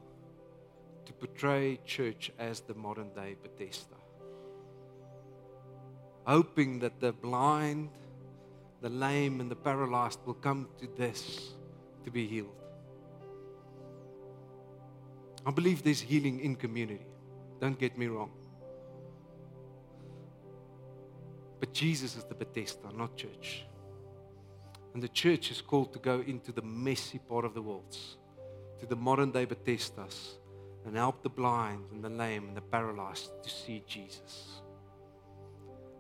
to 1.04 1.12
portray 1.12 1.78
church 1.84 2.30
as 2.38 2.60
the 2.60 2.74
modern 2.74 3.12
day 3.14 3.36
Bethesda 3.42 3.96
hoping 6.26 6.78
that 6.78 7.00
the 7.00 7.12
blind, 7.12 7.90
the 8.80 8.88
lame, 8.88 9.40
and 9.40 9.50
the 9.50 9.56
paralyzed 9.56 10.18
will 10.24 10.34
come 10.34 10.68
to 10.78 10.88
this 10.96 11.52
to 12.04 12.10
be 12.10 12.26
healed. 12.26 12.48
I 15.46 15.50
believe 15.50 15.82
there's 15.82 16.00
healing 16.00 16.40
in 16.40 16.56
community. 16.56 17.06
Don't 17.60 17.78
get 17.78 17.98
me 17.98 18.06
wrong. 18.06 18.30
But 21.64 21.72
Jesus 21.72 22.14
is 22.14 22.24
the 22.24 22.34
Bethesda, 22.34 22.92
not 22.94 23.16
church. 23.16 23.64
And 24.92 25.02
the 25.02 25.08
church 25.08 25.50
is 25.50 25.62
called 25.62 25.94
to 25.94 25.98
go 25.98 26.20
into 26.20 26.52
the 26.52 26.60
messy 26.60 27.18
part 27.18 27.46
of 27.46 27.54
the 27.54 27.62
world, 27.62 27.96
to 28.80 28.84
the 28.84 28.96
modern 28.96 29.30
day 29.30 29.46
Bethesdas, 29.46 30.34
and 30.84 30.94
help 30.94 31.22
the 31.22 31.30
blind 31.30 31.86
and 31.90 32.04
the 32.04 32.10
lame 32.10 32.48
and 32.48 32.54
the 32.54 32.60
paralyzed 32.60 33.30
to 33.42 33.48
see 33.48 33.82
Jesus. 33.86 34.60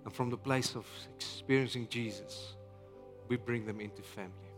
And 0.04 0.12
from 0.12 0.28
the 0.28 0.36
place 0.36 0.74
of 0.74 0.84
experiencing 1.16 1.88
Jesus, 1.88 2.56
we 3.28 3.38
bring 3.38 3.64
them 3.64 3.80
into 3.80 4.02
family. 4.02 4.52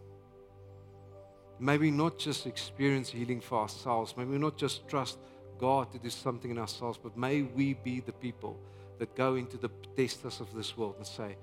Maybe 1.61 1.93
not 1.93 2.19
just 2.19 2.49
experience 2.49 3.11
healing 3.11 3.41
for 3.41 3.61
ourselves, 3.61 4.17
maybe 4.17 4.39
not 4.39 4.57
just 4.57 4.89
trust 4.89 5.19
God 5.57 5.93
to 5.93 6.01
do 6.01 6.11
something 6.11 6.51
in 6.51 6.59
ourselves, 6.59 6.99
but 7.01 7.17
may 7.17 7.43
we 7.43 7.75
be 7.75 8.01
the 8.01 8.13
people 8.13 8.59
that 8.99 9.15
go 9.15 9.35
into 9.37 9.57
the 9.57 9.69
Bethesdas 9.69 10.41
of 10.41 10.55
this 10.55 10.77
world 10.77 10.95
and 10.99 11.07
say, 11.07 11.37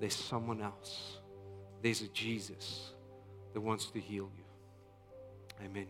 There's 0.00 0.14
someone 0.14 0.60
else. 0.60 1.18
There's 1.82 2.02
a 2.02 2.08
Jesus 2.08 2.92
that 3.52 3.60
wants 3.60 3.86
to 3.90 4.00
heal 4.00 4.30
you. 4.36 5.64
Amen. 5.64 5.86